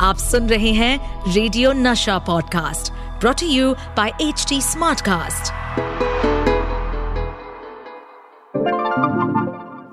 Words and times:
आप 0.00 0.16
सुन 0.18 0.48
रहे 0.48 0.70
हैं 0.72 1.32
radio 1.34 1.72
Nasha 1.72 2.18
podcast 2.26 2.92
brought 3.20 3.42
you 3.42 3.72
by 3.96 4.10
H 4.22 4.44
T 4.48 4.60
Smartcast 4.62 5.52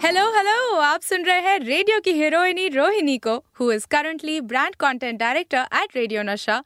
hello 0.06 0.26
hello 0.36 0.76
आप 0.82 1.02
सुन 1.02 1.24
रहे 1.26 1.40
हैं 1.42 1.58
रेडियो 1.60 2.00
की 2.06 2.12
हीरोइनी 2.14 2.68
रोहिणी 2.70 3.18
को 3.18 3.36
who 3.60 3.72
is 3.72 3.88
currently 3.92 4.40
brand 4.54 4.76
content 4.80 5.20
director 5.20 5.66
at 5.82 5.96
radio 5.96 6.24
Nasha 6.24 6.62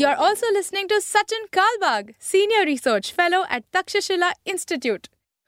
You 0.00 0.06
are 0.06 0.18
also 0.24 0.48
listening 0.54 0.88
to 0.90 0.96
Sachin 1.04 1.46
Kalbag, 1.50 2.10
Senior 2.20 2.60
Research 2.66 3.08
Fellow 3.12 3.40
at 3.50 3.64
Takshashila 3.72 4.28
Institute. 4.46 5.08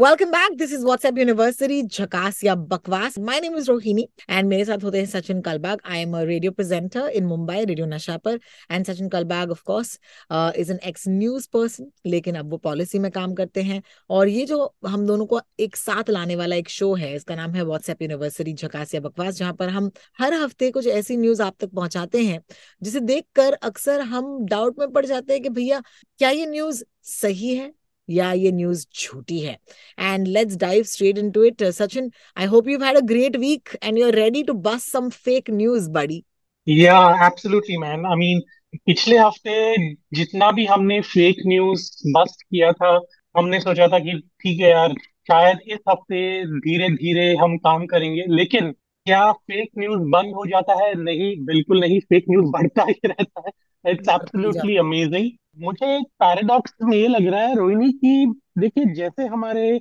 Welcome 0.00 0.30
back 0.30 0.56
this 0.56 0.72
is 0.72 0.84
WhatsApp 0.84 1.18
university 1.18 1.82
झकास 1.82 2.42
या 2.44 2.54
बकवास 2.54 3.18
my 3.18 3.40
name 3.40 3.56
is 3.56 3.66
Rohini 3.70 4.06
and 4.30 4.48
मेरे 4.48 4.64
साथ 4.64 4.84
होते 4.84 4.98
हैं 4.98 5.06
Sachin 5.06 5.40
Kalbag. 5.40 5.80
I 5.84 6.00
am 6.00 6.16
a 6.16 6.22
radio 6.24 6.52
presenter 6.52 7.08
in 7.08 7.24
Mumbai 7.26 7.64
radio 7.64 7.86
Nasha 7.86 8.16
पर. 8.16 8.38
And 8.70 8.86
Sachin 8.86 9.08
Kalbag 9.08 9.50
of 9.50 9.62
course 9.66 9.98
is 10.32 10.70
an 10.72 10.78
ex 10.88 11.04
news 11.08 11.48
person 11.52 11.90
लेकिन 12.06 12.34
अब 12.34 12.50
वो 12.50 12.56
पॉलिसी 12.58 12.98
में 12.98 13.10
काम 13.12 13.34
करते 13.34 13.62
हैं. 13.62 13.82
और 14.10 14.28
ये 14.28 14.44
जो 14.46 14.74
हम 14.86 15.06
दोनों 15.06 15.26
को 15.26 15.40
एक 15.60 15.76
साथ 15.76 16.10
लाने 16.10 16.36
वाला 16.36 16.56
एक 16.56 16.68
शो 16.68 16.92
है, 16.94 17.14
इसका 17.16 17.34
नाम 17.34 17.54
है 17.54 17.64
व्हाट्सएप 17.64 18.02
यूनिवर्सिटी 18.02 18.54
झकास 18.54 18.94
या 18.94 19.00
बकवास 19.00 19.34
जहाँ 19.34 19.52
पर 19.54 19.68
हम 19.68 19.90
हर 20.20 20.34
हफ़्ते 20.34 20.70
कुछ 20.70 20.86
ऐसी 20.86 21.16
न्यूज़ 21.16 21.42
आप 21.42 21.56
तक 21.60 21.74
पहुंचाते 21.74 22.24
हैं, 22.24 22.40
जिसे 22.82 23.00
देखकर 23.02 23.58
अक्सर 23.62 24.00
हम 24.14 24.46
डाउट 24.46 24.78
में 24.78 24.90
पड़ 24.92 25.04
जाते 25.06 25.32
हैं 25.32 25.42
कि 25.42 25.48
भैया, 25.50 25.82
क्या 26.18 26.30
ये 26.30 26.46
न्यूज़ 26.46 26.82
सही 27.10 27.54
है? 27.54 27.72
या 28.08 28.32
ये 28.32 28.52
न्यूज़ 28.52 28.86
झूठी 28.94 29.38
है। 29.40 29.56
And 29.98 30.26
let's 30.28 30.56
dive 30.56 30.82
straight 30.84 31.18
into 31.18 31.44
it 31.44 31.62
Sachin 31.64 32.10
I 32.36 32.46
hope 32.46 32.68
you 32.68 32.78
had 32.78 32.96
a 32.96 33.00
great 33.06 33.36
week 33.36 33.76
and 33.82 33.98
you 33.98 34.06
are 34.06 34.14
ready 34.14 34.42
to 34.42 34.52
bust 34.68 34.90
some 34.92 35.08
fake 35.10 35.50
news 35.50 35.90
बडी 35.90 36.22
या 36.66 36.98
एब्सोल्युटली 37.26 37.76
मैन 37.78 38.06
आई 38.06 38.16
मीन 38.16 38.40
पिछले 38.86 39.16
हफ़्ते 39.18 39.76
जितना 40.14 40.50
भी 40.52 40.64
हमने 40.66 41.00
फेक 41.02 41.36
न्यूज़ 41.46 41.90
बस्ट 42.16 42.42
किया 42.42 42.72
था, 42.72 42.90
हमने 43.34 43.60
सोचा 43.60 43.88
था 43.88 43.98
कि 43.98 44.18
ठीक 44.42 44.60
है 44.60 44.70
यार, 44.70 44.92
शायद 45.28 45.58
इस 45.68 45.78
हफ़्ते 45.88 46.44
धीरे 46.58 46.88
धीरे 46.94 47.34
हम 47.36 47.56
काम 47.58 47.86
करेंगे। 47.86 48.24
लेकिन 48.28 48.70
क्या 49.06 49.30
फेक 49.32 49.70
न्यूज़ 49.78 50.00
बंद 50.10 50.34
हो 50.34 50.46
जाता 50.46 50.74
है? 50.84 50.94
नहीं, 50.94 51.34
बिल्कुल 51.46 51.80
नहीं। 51.80 52.00
फेक 52.00 52.24
न्यूज़ 52.30 52.46
बढ़ता 52.52 52.82
ही 52.88 52.94
रहता 53.06 53.42
है। 53.46 53.50
इट्स 53.88 54.08
एब्सोल्युटली 54.08 54.76
अमेजिंग 54.76 55.30
मुझे 55.64 55.96
एक 55.96 56.06
पैराडॉक्स 56.06 56.74
में 56.82 56.96
ये 56.96 57.08
लग 57.08 57.26
रहा 57.26 57.40
है 57.40 57.54
रोहिणी 57.54 57.92
की 57.92 58.26
देखिए 58.58 58.84
जैसे 58.84 59.26
हमारे 59.26 59.80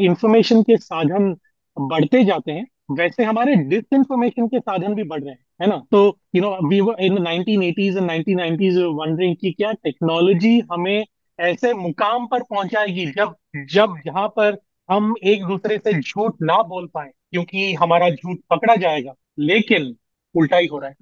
इंफॉर्मेशन 0.00 0.62
के 0.62 0.76
साधन 0.76 1.36
बढ़ते 1.80 2.24
जाते 2.24 2.52
हैं 2.52 2.66
वैसे 2.90 3.24
हमारे 3.24 3.54
डिसइंफॉर्मेशन 3.54 4.46
के 4.46 4.58
साधन 4.58 4.94
भी 4.94 5.02
बढ़ 5.02 5.20
रहे 5.20 5.30
हैं 5.30 5.44
है 5.62 5.68
ना? 5.68 5.82
तो 5.90 6.18
you 6.34 6.42
know 6.42 6.68
we 6.68 6.80
were 6.80 6.96
in 7.00 7.18
1980s 7.18 7.96
and 7.96 8.10
1990s 8.10 8.82
wondering 8.94 9.36
कि 9.40 9.52
क्या 9.52 9.72
टेक्नोलॉजी 9.72 10.62
हमें 10.72 11.04
ऐसे 11.40 11.74
मुकाम 11.74 12.26
पर 12.26 12.42
पहुंचाएगी 12.42 13.06
जब 13.06 13.34
जब 13.56 13.94
जहाँ 14.06 14.28
पर 14.28 14.58
हम 14.90 15.14
एक 15.24 15.44
दूसरे 15.44 15.78
से 15.78 16.00
झूठ 16.00 16.34
ना 16.42 16.62
बोल 16.62 16.86
पाए 16.86 17.10
क्योंकि 17.30 17.74
हमारा 17.74 18.10
झूठ 18.10 18.38
पकड़ा 18.50 18.76
जाएगा 18.76 19.14
लेकिन 19.38 19.96
उल्टा 20.34 20.56
ही 20.56 20.66
हो 20.66 20.78
रहा 20.78 20.90
है। 20.90 20.96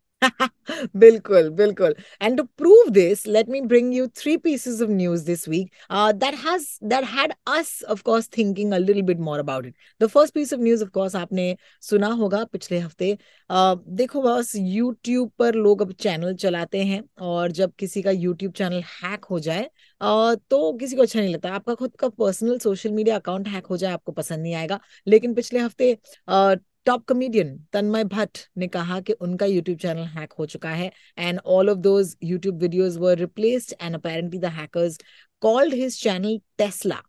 Bilkul. 0.94 1.94
And 2.20 2.36
to 2.36 2.44
prove 2.56 2.92
this, 2.94 3.26
let 3.26 3.48
me 3.48 3.60
bring 3.60 3.92
you 3.92 4.08
three 4.08 4.36
pieces 4.38 4.80
of 4.80 4.90
news 4.90 5.24
this 5.24 5.46
week 5.46 5.72
uh, 5.90 6.12
that 6.12 6.34
has 6.34 6.78
that 6.82 7.04
had 7.04 7.34
us, 7.46 7.82
of 7.82 8.04
course, 8.04 8.26
thinking 8.26 8.72
a 8.72 8.78
little 8.78 9.02
bit 9.02 9.18
more 9.18 9.38
about 9.38 9.66
it. 9.66 9.74
The 10.00 10.08
first 10.08 10.34
piece 10.34 10.52
of 10.52 10.60
news, 10.60 10.82
of 10.82 10.92
course, 10.92 11.14
आपने 11.14 11.56
सुना 11.80 12.06
होगा 12.06 12.44
पिछले 12.44 12.78
हफ़्ते 12.78 13.18
uh, 13.50 13.78
देखो 13.88 14.22
बस 14.22 14.56
YouTube 14.56 15.30
पर 15.38 15.54
लोग 15.54 15.82
अब 15.82 15.92
चैनल 15.92 16.34
चलाते 16.34 16.84
हैं 16.84 17.02
और 17.20 17.52
जब 17.52 17.72
किसी 17.78 18.02
का 18.02 18.10
YouTube 18.10 18.56
चैनल 18.56 18.82
हैक 19.02 19.24
हो 19.24 19.38
जाए 19.38 19.70
Uh, 20.02 20.38
तो 20.50 20.72
किसी 20.72 20.96
को 20.96 21.02
अच्छा 21.02 21.20
नहीं 21.20 21.34
लगता 21.34 21.52
आपका 21.52 21.74
खुद 21.74 21.96
का 21.96 22.08
personal 22.08 22.58
social 22.58 22.90
media 22.90 23.16
account 23.16 23.48
hack 23.48 23.66
हो 23.66 23.76
जाए 23.76 23.92
आपको 23.92 24.12
पसंद 24.12 24.42
नहीं 24.42 24.54
आएगा 24.54 24.80
लेकिन 25.06 25.34
पिछले 25.34 25.58
हफ़्ते 25.58 25.98
uh, 26.28 26.58
top 26.86 27.04
comedian 27.04 27.56
Tanmay 27.72 28.04
Bhatt 28.06 28.38
ने 28.58 28.66
कहा 28.68 29.00
कि 29.00 29.12
उनका 29.20 29.46
यूट्यूब 29.46 29.78
चैनल 29.78 30.04
हैक 30.16 30.32
हो 30.32 30.46
चुका 30.46 30.70
है 30.70 30.90
and 31.18 31.40
all 31.46 31.70
of 31.70 31.78
those 31.80 32.16
YouTube 32.24 32.60
videos 32.62 32.98
were 32.98 33.16
replaced 33.18 33.74
and 33.82 33.94
apparently 33.94 34.38
the 34.38 34.52
hackers 34.54 34.98
called 35.42 35.74
his 35.74 36.02
channel 36.02 36.40
Tesla 36.58 37.02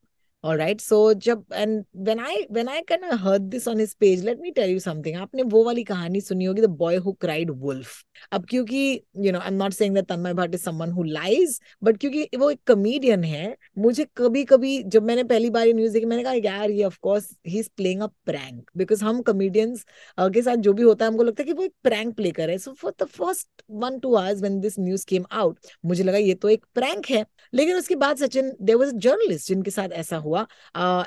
all 0.43 0.55
right 0.55 0.79
so 0.79 1.15
jab 1.15 1.43
and 1.51 1.83
when 1.91 2.19
i 2.19 2.45
when 2.47 2.69
i 2.69 2.81
kind 2.83 3.03
of 3.03 3.19
heard 3.19 3.49
this 3.49 3.65
on 3.67 3.79
his 3.79 3.95
page 3.95 4.19
let 4.21 4.39
me 4.39 4.51
tell 4.51 4.69
you 4.69 4.79
something 4.79 5.15
आपने 5.17 5.43
वो 5.53 5.63
वाली 5.63 5.83
कहानी 5.83 6.21
सुनी 6.21 6.45
होगी 6.45 6.61
the 6.61 6.69
boy 6.81 6.99
who 6.99 7.13
cried 7.23 7.49
wolf 7.63 7.95
अब 8.31 8.45
क्योंकि 8.49 8.81
you 9.25 9.31
know 9.31 9.39
I'm 9.39 9.57
not 9.57 9.73
saying 9.73 9.93
that 9.93 10.07
Tanmay 10.09 10.33
Bhatt 10.33 10.55
is 10.55 10.63
someone 10.63 10.91
who 10.91 11.05
lies 11.05 11.59
but 11.81 11.97
क्योंकि 12.01 12.37
वो 12.37 12.49
एक 12.51 12.59
comedian 12.71 13.25
है 13.25 13.55
मुझे 13.77 14.05
कभी 14.17 14.43
कभी 14.45 14.81
जब 14.83 15.03
मैंने 15.03 15.23
पहली 15.23 15.49
बार 15.49 15.67
ये 15.67 15.73
न्यूज़ 15.73 15.93
देखी 15.93 16.05
मैंने 16.05 16.23
कहा 16.23 16.33
यार 16.33 16.71
ये 16.71 16.85
of 16.85 16.99
course 17.07 17.27
he 17.43 17.63
is 17.63 17.69
playing 17.81 18.01
a 18.01 18.09
prank 18.29 18.71
because 18.81 19.03
हम 19.03 19.21
comedians 19.23 19.83
uh, 20.19 20.33
के 20.33 20.41
साथ 20.41 20.55
जो 20.67 20.73
भी 20.73 20.83
होता 20.83 21.05
है 21.05 21.11
हमको 21.11 21.23
लगता 21.23 21.43
है 21.43 21.45
कि 21.45 21.53
वो 21.53 21.63
एक 21.63 21.73
prank 21.87 22.15
play 22.19 22.35
कर 22.35 22.45
रहे 22.47 22.55
हैं 22.55 22.63
so 22.63 22.75
for 22.83 22.93
the 22.99 23.09
first 23.17 23.65
one 23.85 23.99
two 24.05 24.15
hours 24.17 24.45
when 24.47 24.61
this 24.67 24.79
news 24.85 25.07
came 25.13 25.27
out 25.41 25.73
मुझे 25.85 26.03
लगा 26.03 26.17
ये 26.17 26.33
तो 26.35 26.49
एक 26.49 26.65
prank 26.79 27.09
है 27.11 27.25
लेकिन 27.53 27.75
उसके 27.75 27.95
बाद 27.95 28.17
Sachin 28.17 28.51
there 28.61 28.79
was 28.83 28.93
a 28.93 28.99
journalist 29.07 29.47
जिनके 29.47 29.71
साथ 29.71 29.89
ऐसा 30.03 30.17
हुआ। 30.27 30.45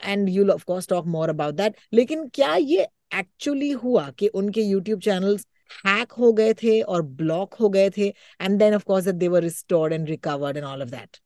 And 0.05 0.29
you 0.29 0.49
of 0.51 0.65
course 0.65 0.89
talk 0.89 1.07
more 1.09 1.29
about 1.29 1.55
that 1.55 1.77
लेकिन 1.93 2.27
क्या 2.35 2.55
ये 2.57 2.87
एक्चुअली 3.15 3.71
हुआ 3.79 4.09
कि 4.19 4.29
उनके 4.35 4.63
यूट्यूब 4.63 5.01
चैनल्स 5.01 5.47
हैक 5.87 6.13
हो 6.13 6.33
गए 6.33 6.53
थे 6.55 6.81
और 6.83 7.03
ब्लॉक 7.17 7.55
हो 7.55 7.69
गए 7.71 7.91
थे? 7.91 8.07
And 8.41 8.59
then 8.59 8.75
of 8.75 8.85
course 8.85 9.09
they 9.09 9.29
were 9.29 9.43
restored 9.43 9.93
and 9.93 10.09
recovered 10.09 10.57
and 10.57 10.67
all 10.67 10.83
of 10.83 10.89
that 10.91 11.17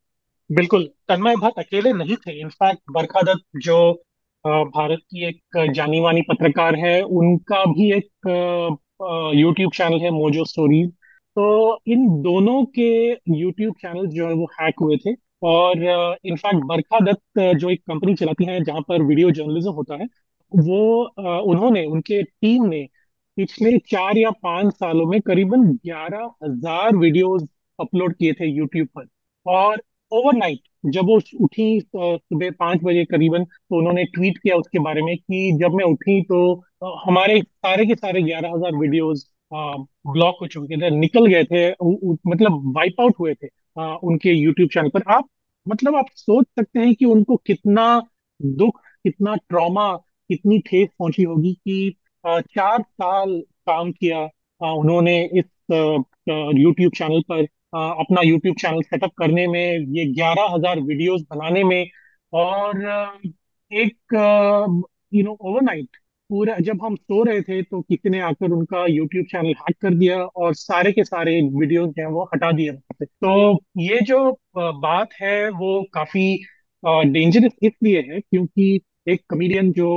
बिल्कुल। 0.50 0.88
तन्मय 1.09 1.37
भट्ट 1.37 1.59
अकेले 1.59 1.93
नहीं 1.94 2.16
थे। 2.16 2.41
इनफैक्ट 2.41 2.81
बरखा 2.93 3.22
दत्त 3.25 3.44
जो 3.65 3.77
भारत 4.44 4.99
की 5.00 5.25
एक 5.26 5.72
जानी 5.75 6.00
मानी 6.00 6.22
पत्रकार 6.22 6.76
है, 6.76 7.00
उनका 7.03 7.65
भी 7.66 7.93
एक 7.93 8.81
यूट्यूब 9.37 9.72
चैनल 9.72 10.00
है 10.00 10.11
मोजो 10.12 10.44
स्टोरीज 10.44 10.91
तो 11.37 11.44
इन 11.88 12.06
दोनों 12.22 12.65
के 12.75 12.88
यूट्यूब 13.38 13.75
चैनल 13.75 14.06
जो 14.09 14.26
है, 14.28 14.34
वो 14.34 14.44
हैक 14.61 14.75
हुए 14.82 14.97
थे। 14.97 15.12
और 15.43 15.83
इनफैक्ट 16.25 16.65
बरखा 16.67 16.99
दत्त 17.03 17.41
जो 17.59 17.71
एक 17.71 17.81
कंपनी 17.83 18.15
चलाती 18.15 18.45
है, 18.45 18.62
जहाँ 18.65 18.81
पर 18.89 19.03
वीडियो 19.03 19.31
जर्नलिज्म 19.31 19.71
होता 19.72 19.95
है, 19.95 20.06
वो 20.53 21.05
उन्होंने, 21.43 21.84
उनके 21.87 22.22
टीम 22.22 22.65
ने 22.67 22.87
पिछले 23.37 23.78
चार 23.91 24.19
या 24.19 24.31
पाँच 24.43 24.75
सालों 24.75 25.06
में 25.06 25.21
करीबन 25.23 25.62
ग्यारह 25.77 26.31
हज़ार 26.44 26.97
वीडियोज़ 26.97 27.44
अपलोड 27.78 28.15
किए 28.17 28.33
थे 28.33 28.47
यूट्यूब 28.49 28.89
पर। 28.97 29.06
और 29.47 29.83
ओवरनाइट 30.12 30.61
जब 30.87 31.06
वो 31.06 31.17
उठी 31.44 31.81
सुबह 31.83 32.50
पाँच 32.59 32.81
बजे 32.84 33.05
करीबन 33.05 33.44
तो 33.44 33.78
उन्होंने 33.78 34.05
ट्वीट 34.15 34.39
किया 34.39 34.56
उसके 34.56 34.78
बारे 34.78 35.03
में 35.03 35.17
कि 35.17 35.50
जब 35.61 35.75
मैं 35.75 35.84
उठी 35.84 36.21
तो 36.23 36.39
हमारे 37.06 37.41
सारे 37.43 37.87
के 37.87 37.94
सारे 37.94 38.23
ग्यारह 38.23 38.53
हज़ार 38.55 38.77
वीडियोज़ 38.77 39.25
ब्लॉक 39.53 40.37
हो 40.43 40.47
चुके 40.47 40.77
थे, 40.77 40.91
निकल 40.91 41.27
गए 41.27 41.44
थे 41.44 41.69
मतलब 41.71 42.73
वाइप 42.77 43.00
आउट 43.00 43.15
हुए 43.21 43.34
थे। 43.34 43.47
आ, 43.77 43.95
उनके 43.97 44.33
यूट्यूब 44.33 44.69
चैनल 44.71 44.89
पर। 44.89 45.03
आप 45.15 45.29
मतलब 45.67 45.97
आप 45.97 46.07
सोच 46.17 46.47
सकते 46.59 46.81
हैं 46.81 46.95
कि 46.95 47.05
उनको 47.05 47.37
कितना 47.47 47.87
दुख 48.41 48.81
कितना 49.05 49.35
ट्रॉमा 49.49 49.93
कितनी 50.31 50.59
ठेस 50.67 50.89
पहुँची 50.99 51.23
होगी 51.23 51.53
कि 51.55 51.95
आ, 52.25 52.41
चार 52.41 52.83
साल 52.83 53.41
काम 53.67 53.93
किया 53.93 54.19
आ, 54.61 54.73
उन्होंने 54.73 55.23
इस 55.38 55.44
यूट्यूब 55.71 56.93
चैनल 56.93 57.23
पर 57.31 57.43
अपना 57.75 58.21
यूट्यूब 58.23 58.56
चैनल 58.56 58.82
सेटअप 58.82 59.12
करने 59.19 59.47
में 59.47 59.61
ये 59.97 60.05
ग्यारह 60.15 60.55
हज़ार 60.55 60.81
वीडियोज़ 60.81 61.23
बनाने 61.31 61.65
में 61.65 61.87
और 62.32 62.82
एक 63.71 64.15
यू 65.15 65.23
नो 65.25 65.37
ओवरनाइट 65.41 65.97
पूरा 66.35 66.57
जब 66.61 66.79
हम 66.83 66.95
सो 66.97 67.23
रहे 67.25 67.41
थे 67.43 67.63
तो 67.63 67.81
किसी 67.83 68.11
ने 68.11 68.21
आकर 68.21 68.51
उनका 68.51 68.85
यूट्यूब 68.87 69.25
चैनल 69.25 69.55
हैक 69.61 69.77
कर 69.83 69.95
दिया 69.95 70.17
और 70.37 70.55
सारे 70.55 70.93
के 70.93 71.05
सारे 71.05 71.41
वीडियोस 71.55 71.89
जो 71.89 72.03
हैं 72.03 72.11
वो 72.11 72.25
हटा 72.25 72.51
दिए 72.53 72.73
तो 73.05 73.35
ये 73.79 74.01
जो 74.01 74.21
बात 74.57 75.13
है 75.23 75.49
वो 75.51 75.83
काफ़ी 75.95 76.27
डेंजरस 76.83 77.53
इसलिए 77.63 78.01
है 78.09 78.21
क्योंकि 78.21 78.81
एक 79.09 79.21
कमेडियन 79.31 79.73
जो 79.73 79.89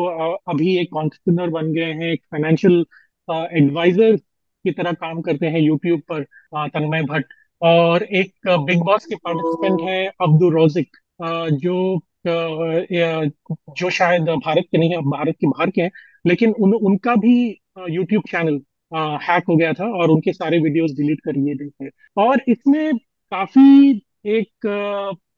अभी 0.47 0.77
एक 0.77 0.89
कॉन्टरप्रनर 0.93 1.49
बन 1.49 1.71
गए 1.73 1.91
हैं, 1.93 2.11
एक 2.11 2.21
फाइनेंशियल 2.31 2.85
एडवाइजर 3.57 4.15
की 4.15 4.71
तरह 4.71 4.91
काम 4.93 5.21
करते 5.21 5.47
हैं 5.47 5.59
यूट्यूब 5.59 6.01
पर 6.11 6.23
तन्मय 6.69 7.03
भट्ट 7.03 7.33
और 7.61 8.03
एक 8.03 8.33
बिग 8.47 8.81
बॉस 8.83 9.05
के 9.05 9.15
पार्टिसिपेंट 9.15 9.81
है 9.89 10.05
अब्दुल 10.21 10.53
रोजिक 10.53 10.97
जो 11.63 11.99
जो 12.27 13.89
शायद 13.89 14.29
भारत 14.45 14.63
के 14.71 14.77
नहीं 14.77 14.89
है, 14.89 14.97
भारत 15.01 15.35
के 15.41 15.47
बाहर 15.47 15.69
के 15.69 15.81
हैं। 15.81 15.91
लेकिन 16.25 16.51
उन, 16.51 16.73
उनका 16.73 17.15
भी 17.15 17.35
यूट्यूब 17.89 18.23
चैनल 18.29 18.59
हैक 19.23 19.43
हो 19.49 19.55
गया 19.55 19.73
था 19.73 19.85
और 19.93 20.09
उनके 20.09 20.33
सारे 20.33 20.59
वीडियोस 20.59 20.91
डिलीट 20.97 21.19
कर 21.21 21.37
दिए 21.37 21.55
गए 21.55 21.89
और 22.17 22.41
इसमें 22.47 22.97
काफ़ी 23.31 23.89
एक 24.27 24.67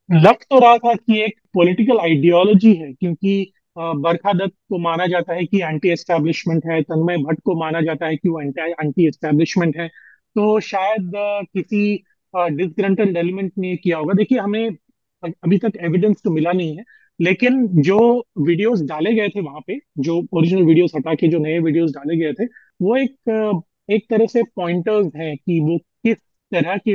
लग 0.09 0.43
तो 0.43 0.59
रहा 0.59 0.77
था 0.77 0.93
कि 0.95 1.19
एक 1.21 1.39
पॉलिटिकल 1.53 1.99
आइडियोलॉजी 1.99 2.73
है, 2.73 2.91
क्योंकि 2.93 3.51
बरखा 3.77 4.33
दत्त 4.33 4.53
को 4.69 4.77
माना 4.79 5.05
जाता 5.07 5.33
है 5.33 5.45
कि 5.45 5.61
एंटी 5.61 5.89
एस्टेब्लिशमेंट 5.89 6.65
है, 6.65 6.81
तन्मय 6.83 7.17
भट्ट 7.17 7.39
को 7.45 7.55
माना 7.59 7.81
जाता 7.81 8.05
है 8.05 8.15
कि 8.17 8.29
वो 8.29 8.41
एंटी 8.41 9.07
एस्टेब्लिशमेंट 9.07 9.77
है। 9.77 9.87
तो 9.87 10.59
शायद 10.61 11.11
किसी 11.53 11.95
डिसग्रंटल्ड 12.33 13.17
एलिमेंट 13.17 13.51
ने 13.57 13.75
किया 13.77 13.97
होगा। 13.97 14.13
देखिए, 14.13 14.39
हमें 14.39 14.69
अभी 15.23 15.57
तक 15.57 15.77
एविडेंस 15.81 16.21
तो 16.23 16.31
मिला 16.31 16.51
नहीं 16.51 16.77
है 16.77 16.83
लेकिन 17.19 17.68
जो 17.81 18.00
वीडियोस 18.39 18.81
डाले 18.81 19.13
गए 19.13 19.30
थे 19.30 19.42
वहाँ 19.42 19.62
पे 19.68 19.80
जो 20.00 20.21
ओरिजिनल 20.33 20.63
वीडियोस 20.63 20.92
हटा 20.95 21.13
के 21.16 21.27
जो 21.27 21.39
नए 21.39 21.60
वीडियोस 21.60 21.92
डाले 21.92 22.18
गए 22.18 22.33
थे 22.33 22.45
वो 22.81 22.95
एक 22.98 23.63
एक 23.92 24.06
तरह 24.10 24.25
से 24.25 24.44
पॉइंटर्स 24.56 25.12
हैं 25.16 25.36
कि 25.38 25.60
वो 25.60 25.77
किस 25.77 26.18
तरह 26.51 26.77
के 26.88 26.94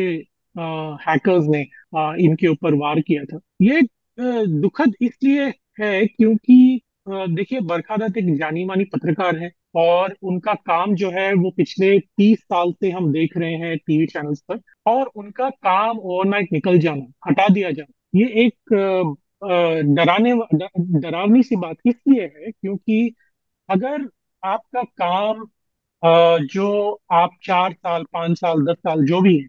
हैकर्स 1.04 1.46
ने 1.48 1.66
आ, 1.96 2.14
इनके 2.16 2.48
ऊपर 2.48 2.74
वार 2.74 3.00
किया 3.00 3.24
था। 3.24 3.38
ये 3.62 3.80
दुखद 4.18 4.94
इसलिए 5.02 5.46
है 5.80 6.06
क्योंकि 6.06 6.80
देखिए 7.08 7.60
बरखा 7.60 7.96
दत्त 7.96 8.16
एक 8.18 8.34
जानी 8.38 8.64
मानी 8.64 8.84
पत्रकार 8.84 9.38
है 9.38 9.50
और 9.76 10.14
उनका 10.22 10.54
काम 10.66 10.94
जो 10.94 11.10
है 11.10 11.32
वो 11.34 11.50
पिछले 11.56 11.98
तीस 12.00 12.38
साल 12.42 12.72
से 12.72 12.90
हम 12.90 13.12
देख 13.12 13.36
रहे 13.36 13.54
हैं 13.54 13.76
टीवी 13.78 14.06
चैनल्स 14.06 14.40
पर 14.48 14.60
और 14.86 15.10
उनका 15.16 15.48
काम 15.50 15.98
ओवरनाइट 15.98 16.52
निकल 16.52 16.78
जाना 16.78 17.06
हटा 17.28 17.48
दिया 17.48 17.70
जाना 17.70 18.20
ये 18.20 18.26
एक 18.44 19.16
डराने 19.94 20.32
डरावनी 21.00 21.42
सी 21.42 21.56
बात 21.56 21.76
इसलिए 21.86 22.22
है 22.24 22.50
क्योंकि 22.50 23.14
अगर 23.68 24.08
आपका 24.42 24.82
काम 24.82 25.44
जो 26.46 26.68
आप 27.12 27.30
चार 27.42 27.72
साल 27.72 28.04
पाँच 28.12 28.38
साल 28.38 28.64
दस 28.64 28.76
साल 28.78 29.04
जो 29.06 29.20
भी 29.20 29.36
है 29.38 29.46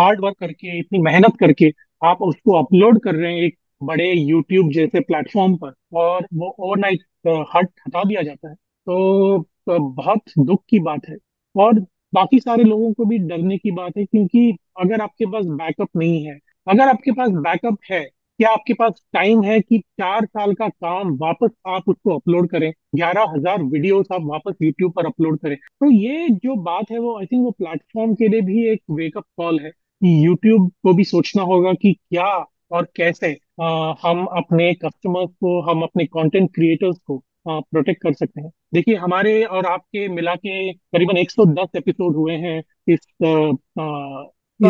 हार्ड 0.00 0.20
वर्क 0.20 0.36
करके 0.40 0.78
इतनी 0.78 0.98
मेहनत 0.98 1.36
करके 1.40 1.72
आप 2.04 2.22
उसको 2.22 2.52
अपलोड 2.62 3.00
कर 3.02 3.14
रहे 3.14 3.32
हैं 3.34 3.42
एक 3.42 3.58
बड़े 3.82 4.12
यूट्यूब 4.12 4.70
जैसे 4.72 5.00
प्लेटफॉर्म 5.00 5.56
पर 5.56 5.72
और 5.94 6.26
वो 6.34 6.48
ओवरनाइट 6.58 7.00
हट 7.28 7.68
हटा 7.86 8.02
दिया 8.04 8.22
जाता 8.22 8.48
है 8.48 8.54
तो, 8.54 9.42
तो 9.42 9.78
बहुत 9.94 10.22
दुख 10.38 10.62
की 10.70 10.78
बात 10.80 11.08
है। 11.08 11.16
और 11.56 11.80
बाकी 12.14 12.38
सारे 12.40 12.64
लोगों 12.64 12.92
को 12.92 13.04
भी 13.04 13.18
डरने 13.18 13.58
की 13.58 13.70
बात 13.70 13.96
है 13.98 14.04
क्योंकि 14.04 14.50
अगर 14.80 15.00
आपके 15.00 15.26
पास 15.26 15.44
बैकअप 15.46 15.88
नहीं 15.96 16.24
है 16.26 16.38
अगर 16.68 16.88
आपके 16.88 17.12
पास 17.12 17.28
बैकअप 17.30 17.78
है 17.90 18.00
क्या 18.38 18.50
आपके 18.50 18.74
पास 18.74 19.00
टाइम 19.12 19.42
है 19.44 19.60
कि 19.60 19.78
चार 19.78 20.24
साल 20.26 20.52
का 20.54 20.68
काम 20.68 21.16
वापस 21.16 21.50
आप 21.66 21.88
उसको 21.88 22.14
अपलोड 22.14 22.48
करें? 22.50 22.72
ग्यारह 22.94 23.26
हज़ार 23.34 23.62
वीडियोस 23.62 24.06
आप 24.12 24.22
वापस 24.22 24.54
यूट्यूब 24.62 24.92
पर 24.92 25.06
अपलोड 25.06 25.38
करें। 25.38 25.56
तो 25.56 25.90
ये 25.90 26.28
जो 26.28 26.56
बात 26.62 26.90
है 26.92 26.98
वो 26.98 27.18
आई 27.18 27.26
थिंक 27.26 27.44
वो 27.44 27.50
प्लेटफॉर्म 27.50 28.14
के 28.14 28.28
लिए 28.28 28.40
भी 28.40 28.66
एक 28.72 28.82
वेकअप 28.90 29.24
कॉल 29.36 29.60
है 29.60 29.70
कि 29.70 30.26
यूट्यूब 30.26 30.70
को 30.82 30.92
भी 30.94 31.04
सोचना 31.04 31.42
होगा 31.42 31.72
कि 31.72 31.92
क्या 31.92 32.26
और 32.72 32.88
कैसे 32.96 33.32
आ, 33.62 33.94
हम 34.02 34.24
अपने 34.26 34.72
कस्टमर्स 34.74 35.30
को 35.30 35.60
हम 35.60 35.82
अपने 35.82 36.04
कंटेंट 36.06 36.50
क्रिएटर्स 36.54 36.98
को 37.06 37.22
प्रोटेक्ट 37.48 38.02
कर 38.02 38.12
सकते 38.12 38.40
हैं। 38.40 38.50
देखिए 38.74 38.94
हमारे 38.96 39.42
और 39.44 39.66
आपके 39.66 40.08
मिला 40.08 40.34
के 40.34 40.72
करीबन 40.72 41.16
110 41.16 41.76
एपिसोड 41.76 42.16
हुए 42.16 42.34
हैं 42.36 42.58
इस 42.88 43.06
आ, 43.22 44.24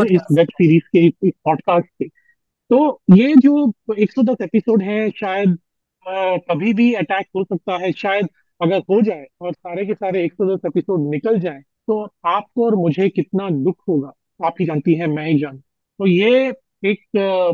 इस 0.05 0.23
वेब 0.33 0.49
सीरीज़ 0.49 0.83
के 0.93 1.07
इस 1.29 1.33
पॉडकास्ट 1.45 1.87
के। 1.87 2.26
तो 2.71 2.79
ये 3.15 3.35
जो 3.43 3.67
110 3.93 4.41
एपिसोड 4.43 4.83
है 4.83 5.11
शायद 5.11 5.59
कभी 6.51 6.73
भी 6.75 6.93
अटैक 6.95 7.27
हो 7.37 7.45
सकता 7.45 7.77
है 7.83 7.93
शायद 7.93 8.29
अगर 8.61 8.79
हो 8.91 9.01
जाए 9.03 9.27
और 9.41 9.53
सारे 9.53 9.85
के 9.87 9.95
सारे 9.95 10.27
110 10.29 10.67
एपिसोड 10.67 11.09
निकल 11.11 11.39
जाए 11.41 11.61
तो 11.61 12.03
आपको 12.27 12.65
और 12.67 12.75
मुझे 12.77 13.09
कितना 13.09 13.49
दुख 13.51 13.77
होगा 13.89 14.13
आप 14.47 14.55
ही 14.61 14.67
जानती 14.67 14.95
हैं 14.95 15.07
मैं 15.07 15.27
ही 15.27 15.39
जान 15.39 15.57
तो 15.57 16.07
ये 16.07 16.49
एक 16.85 17.17
आ, 17.19 17.53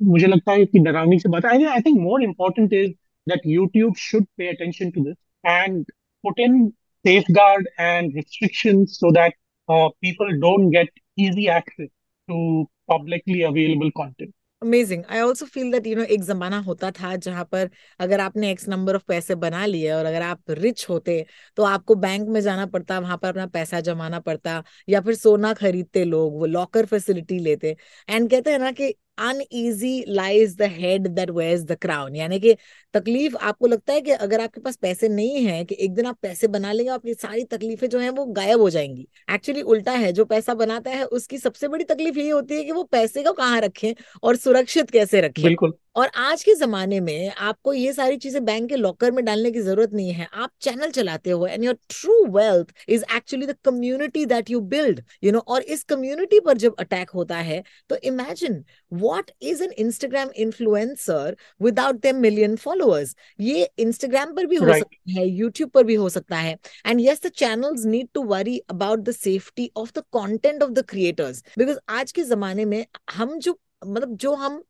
मुझे 0.00 0.26
लगता 0.26 0.52
है 0.52 0.64
कि 0.66 0.78
डरावनी 0.78 1.18
से 1.18 1.28
बात 1.28 1.44
है 1.44 1.64
I 1.66 1.80
think 1.86 2.00
more 2.00 2.22
important 2.22 2.72
is 2.72 2.90
that 3.26 3.46
YouTube 3.46 3.94
should 4.08 4.26
pay 4.38 4.48
attention 4.48 4.90
to 4.90 5.04
this 5.04 5.16
and 5.44 5.84
put 6.24 6.40
in 6.40 6.70
safeguard 7.04 7.68
and 7.78 8.14
restrictions 8.14 8.98
so 8.98 9.10
that 9.10 9.34
uh, 9.68 9.88
people 10.02 10.28
don't 10.40 10.70
get 10.70 10.88
easy 11.18 11.48
access 11.48 11.88
to 12.28 12.66
publicly 12.88 13.42
available 13.42 13.90
content. 13.92 14.34
Amazing 14.62 15.02
I 15.10 15.20
also 15.20 15.46
feel 15.46 15.70
that 15.72 15.86
you 15.86 15.94
know 15.96 16.02
एक 16.14 16.22
जमाना 16.24 16.58
होता 16.60 16.90
था 16.90 17.14
जहाँ 17.16 17.44
पर 17.44 17.68
अगर 18.00 18.20
आपने 18.20 18.50
x 18.50 18.68
number 18.68 18.94
of 18.94 19.02
पैसे 19.08 19.34
बना 19.36 19.64
लिए 19.66 19.90
और 19.92 20.04
अगर 20.06 20.22
आप 20.22 20.50
रिच 20.50 20.86
होते 20.88 21.24
तो 21.56 21.62
आपको 21.64 21.94
बैंक 21.96 22.28
में 22.28 22.40
जाना 22.40 22.66
पड़ता, 22.66 22.98
वहाँ 22.98 23.16
पर 23.18 23.28
अपना 23.28 23.46
पैसा 23.48 23.80
जमाना 23.80 24.20
पड़ता, 24.20 24.62
या 24.88 25.00
फिर 25.00 25.14
सोना 25.14 25.52
खरीदते 25.54 26.04
लोग, 26.04 26.38
वो 26.38 26.46
लॉकर 26.46 26.86
फैसिलिटी 26.86 27.38
लेते। 27.38 27.76
एंड 28.08 28.30
कहते 28.30 28.52
हैं 28.52 28.58
ना 28.58 28.72
कि 28.72 28.94
uneasy 29.20 30.04
lies 30.08 30.56
the 30.56 30.62
head 30.72 31.06
that 31.08 31.30
wears 31.30 31.62
the 31.62 31.76
crown 31.82 32.14
यानी 32.16 32.38
कि 32.40 32.52
तकलीफ़ 32.94 33.36
आपको 33.38 33.66
लगता 33.66 33.92
है 33.92 34.00
कि 34.00 34.10
अगर 34.12 34.40
आपके 34.40 34.60
पास 34.60 34.76
पैसे 34.76 35.08
नहीं 35.08 35.44
है 35.44 35.64
कि 35.64 35.76
एक 35.80 35.94
दिन 35.94 36.06
आप 36.06 36.16
पैसे 36.22 36.48
बना 36.48 36.72
लेंगे 36.72 36.90
आपकी 36.92 37.14
सारी 37.14 37.44
तकलीफें 37.44 37.88
जो 37.88 37.98
है 37.98 38.10
वो 38.10 38.24
गायब 38.32 38.60
हो 38.60 38.70
जाएँगी। 38.70 39.06
एक्चुअली 39.32 39.62
उल्टा 39.64 39.92
है 39.94 40.12
जो 40.12 40.24
पैसा 40.24 40.54
बनाता 40.54 40.90
है 40.90 41.04
उसकी 41.04 41.38
सबसे 41.38 41.68
बड़ी 41.68 41.84
तकलीफ़ 41.84 42.18
यही 42.18 42.28
होती 42.28 42.54
है 42.54 42.64
कि 42.64 42.72
वो 42.72 42.82
पैसे 42.92 43.22
को 43.22 43.32
कहाँ 43.32 43.60
रखें 43.60 43.92
और 44.22 44.36
सुरक्षित 44.36 44.90
कैसे 44.90 45.20
रखें। 45.20 45.44
बिल्कुल। 45.44 45.72
और 45.96 46.10
आज 46.16 46.42
के 46.44 46.54
जमाने 46.54 46.98
में 47.00 47.30
आपको 47.30 47.72
ये 47.72 47.92
सारी 47.92 48.16
चीज़ें 48.16 48.44
बैंक 48.44 48.68
के 48.68 48.76
लॉकर 48.76 49.10
में 49.10 49.24
डालने 49.24 49.50
की 49.50 49.60
ज़रूरत 49.60 49.92
नहीं 49.92 50.12
है। 50.12 50.28
आप 50.34 50.50
चैनल 50.62 50.90
चलाते 50.90 51.30
हो 51.30 51.46
and 51.46 51.64
your 51.64 51.74
true 51.90 52.24
wealth 52.32 52.68
is 52.88 53.04
actually 53.16 53.46
the 53.46 53.54
community 53.64 54.24
that 54.26 54.50
you 54.50 54.60
build 54.60 55.00
you 55.24 55.32
know 55.32 55.38
और 55.38 55.62
इस 55.62 55.82
कम्युनिटी 55.84 56.40
पर 56.40 56.56
जब 56.58 56.74
अटैक 56.78 57.10
होता 57.10 57.36
है 57.38 57.62
तो 57.90 57.96
imagine 58.04 58.62
what 58.92 59.30
is 59.42 59.62
an 59.62 59.72
Instagram 59.78 60.30
influencer 60.36 61.36
without 61.62 62.00
them 62.02 62.16
million 62.16 62.56
followers 62.56 62.79
ये 63.40 63.70
इंस्टाग्राम 63.78 64.34
पर 64.34 64.46
भी 64.46 64.56
हो 64.56 64.66
right. 64.66 64.78
सकता 64.78 65.20
है 65.20 65.26
यूट्यूब 65.28 65.70
पर 65.70 65.84
भी 65.84 65.94
हो 65.94 66.08
सकता 66.08 66.36
है. 66.36 66.56
And 66.86 67.00
yes 67.00 67.22
the 67.26 67.28
channels 67.28 67.84
need 67.84 68.08
to 68.14 68.22
worry 68.22 68.58
about 68.58 68.98
the 68.98 69.10
safety 69.10 69.70
of 69.76 69.92
the 69.98 70.02
content 70.12 70.62
of 70.62 70.70
the 70.70 70.84
creators 70.88 71.42
because 71.58 71.78
आज 71.88 72.12
के 72.12 72.22
जमाने 72.22 72.64
में 72.64 72.86
हम 73.10 73.38
जो 73.38 73.58
मतलब 73.86 74.16
जो 74.16 74.34
हम 74.34 74.62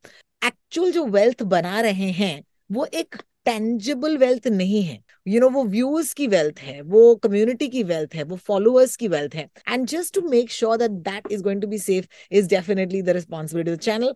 एक्चुअल 0.43 0.93
जो 0.93 1.07
वेल्थ 1.07 1.43
बना 1.43 1.81
रहे 1.81 2.11
हैं 2.11 2.43
वो 2.73 2.85
एक 2.85 3.17
टेंजिबल 3.46 4.16
वेल्थ 4.19 4.46
नहीं 4.48 4.82
है। 4.82 4.94
यू 5.26 5.32
you 5.32 5.40
नो 5.40 5.46
know, 5.46 5.54
वो 5.54 5.64
व्यूज़ 5.66 6.14
की 6.14 6.26
वेल्थ 6.26 6.58
है 6.60 6.81
वो 6.84 7.14
कम्युनिटी 7.16 7.69
की 7.69 7.82
वेल्थ 7.84 8.14
है 8.14 8.22
वो 8.25 8.37
फॉलोअर्स 8.38 8.97
की 8.97 9.09
वेल्थ 9.09 9.35
है। 9.35 9.42
And 9.68 9.87
just 9.87 10.14
to 10.14 10.20
make 10.28 10.50
sure 10.50 10.76
that 10.78 10.90
that 11.09 11.26
is 11.32 11.42
going 11.42 11.61
to 11.62 11.68
be 11.68 11.78
safe 11.78 12.06
is 12.32 12.49
definitely 12.49 13.02
the 13.02 13.09
responsibility 13.11 13.76
channel 13.78 14.14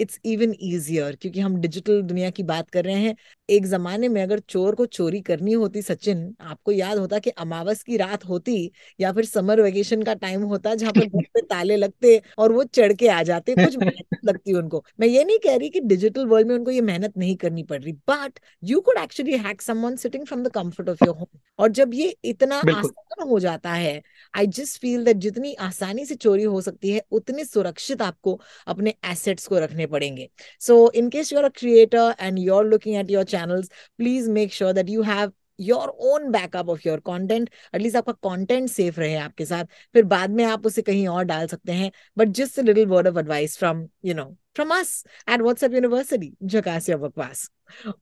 it's 0.00 0.18
even 0.26 0.54
easier 0.62 1.16
क्योंकि 1.16 1.40
हम 1.40 1.56
डिजिटल 1.60 2.02
दुनिया 2.02 2.30
की 2.30 2.42
बात 2.44 2.70
कर 2.70 2.84
रहे 2.84 2.94
हैं। 2.96 3.14
एक 3.48 3.66
जमाने 3.66 4.08
में 4.08 4.22
अगर 4.22 4.38
चोर 4.48 4.74
को 4.74 4.86
चोरी 4.88 5.20
करनी 5.22 5.52
होती 5.54 5.82
सचिन 5.82 6.34
आपको 6.42 6.72
याद 6.72 6.98
होता 6.98 7.18
कि 7.18 7.30
अमावस 7.38 7.82
की 7.82 7.96
रात 7.96 8.24
होती 8.24 8.56
या 9.00 9.12
फिर 9.12 9.24
समर 9.24 9.60
वेकेशन 9.60 10.02
का 10.02 10.14
टाइम 10.16 10.42
होता 10.44 10.74
जहाँ 10.74 10.92
पर 10.94 11.06
घर 11.06 11.22
पे 11.34 11.40
ताले 11.42 11.76
लगते 11.76 12.20
और 12.38 12.52
वो 12.52 12.64
चढ़ 12.66 12.92
के 12.94 13.08
आ 13.08 13.22
जाते 13.22 13.56
कुछ 13.56 13.76
मेहनत 13.78 14.06
लगती 14.24 14.52
उनको। 14.52 14.82
मैं 15.00 15.08
ये 15.08 15.24
नहीं 15.24 15.38
कह 15.38 15.56
रही 15.56 15.68
कि 15.70 15.80
डिजिटल 15.82 16.26
वर्ल्ड 16.26 16.48
में 16.48 16.54
उनको 16.54 16.70
ये 16.70 16.80
मेहनत 16.82 17.16
नहीं 17.18 17.36
करनी 17.36 17.62
पड़ 17.64 17.80
रही 17.82 17.92
but 18.08 18.33
you 18.64 18.80
could 18.80 18.98
actually 18.98 19.36
hack 19.38 19.62
someone 19.62 19.96
sitting 19.96 20.26
from 20.26 20.42
the 20.42 20.48
comfort 20.48 20.88
of 20.88 21.04
your 21.04 21.16
home 21.16 21.38
और 21.58 21.68
जब 21.68 21.94
ये 21.94 22.16
इतना 22.24 22.56
आसान 22.56 23.28
हो 23.28 23.38
जाता 23.38 23.72
है 23.72 24.02
आई 24.34 24.46
जस्ट 24.46 24.80
फील 24.80 25.04
दैट 25.04 25.16
जितनी 25.16 25.54
आसानी 25.54 26.06
से 26.06 26.14
चोरी 26.14 26.42
हो 26.42 26.60
सकती 26.60 26.90
है 26.90 27.02
उतनी 27.10 27.44
सुरक्षित 27.44 28.02
आपको 28.02 28.40
अपने 28.66 28.94
एसेट्स 29.04 29.46
को 29.46 29.58
रखने 29.58 29.86
पड़ेंगे। 29.86 30.30
So 30.60 30.90
in 30.90 31.08
case 31.08 31.32
you 31.32 31.38
are 31.38 31.44
a 31.44 31.48
creator 31.48 32.14
and 32.20 32.38
you 32.38 32.54
are 32.54 32.64
looking 32.64 32.96
at 32.96 33.10
your 33.10 33.24
channels 33.24 33.70
please 33.96 34.30
make 34.30 34.52
sure 34.52 34.72
that 34.72 34.88
you 34.88 35.02
have 35.02 35.32
Your 35.59 35.89
own 36.11 36.29
backup 36.31 36.69
of 36.69 36.85
your 36.85 36.99
content 36.99 37.49
at least 37.75 37.97
आपका 37.97 38.13
कॉन्टेंट 38.21 38.69
सेफ 38.69 38.99
रहे 38.99 39.15
आपके 39.15 39.45
साथ 39.45 39.65
फिर 39.93 40.03
बाद 40.13 40.29
में 40.31 40.43
आप 40.45 40.65
उसे 40.65 40.81
कहीं 40.81 41.07
और 41.07 41.23
डाल 41.23 41.47
सकते 41.47 41.71
हैं 41.71 41.91
but 42.17 42.27
just 42.41 42.59
little 42.59 42.85
word 42.87 43.07
of 43.07 43.17
advice 43.17 43.57
from 43.57 43.87
you 44.05 44.13
know 44.13 44.35
from 44.55 44.71
us 44.73 45.05
at 45.25 45.39
WhatsApp 45.39 45.73
University, 45.73 46.35
Jhakasya 46.43 46.95
Bakwas. 46.99 47.49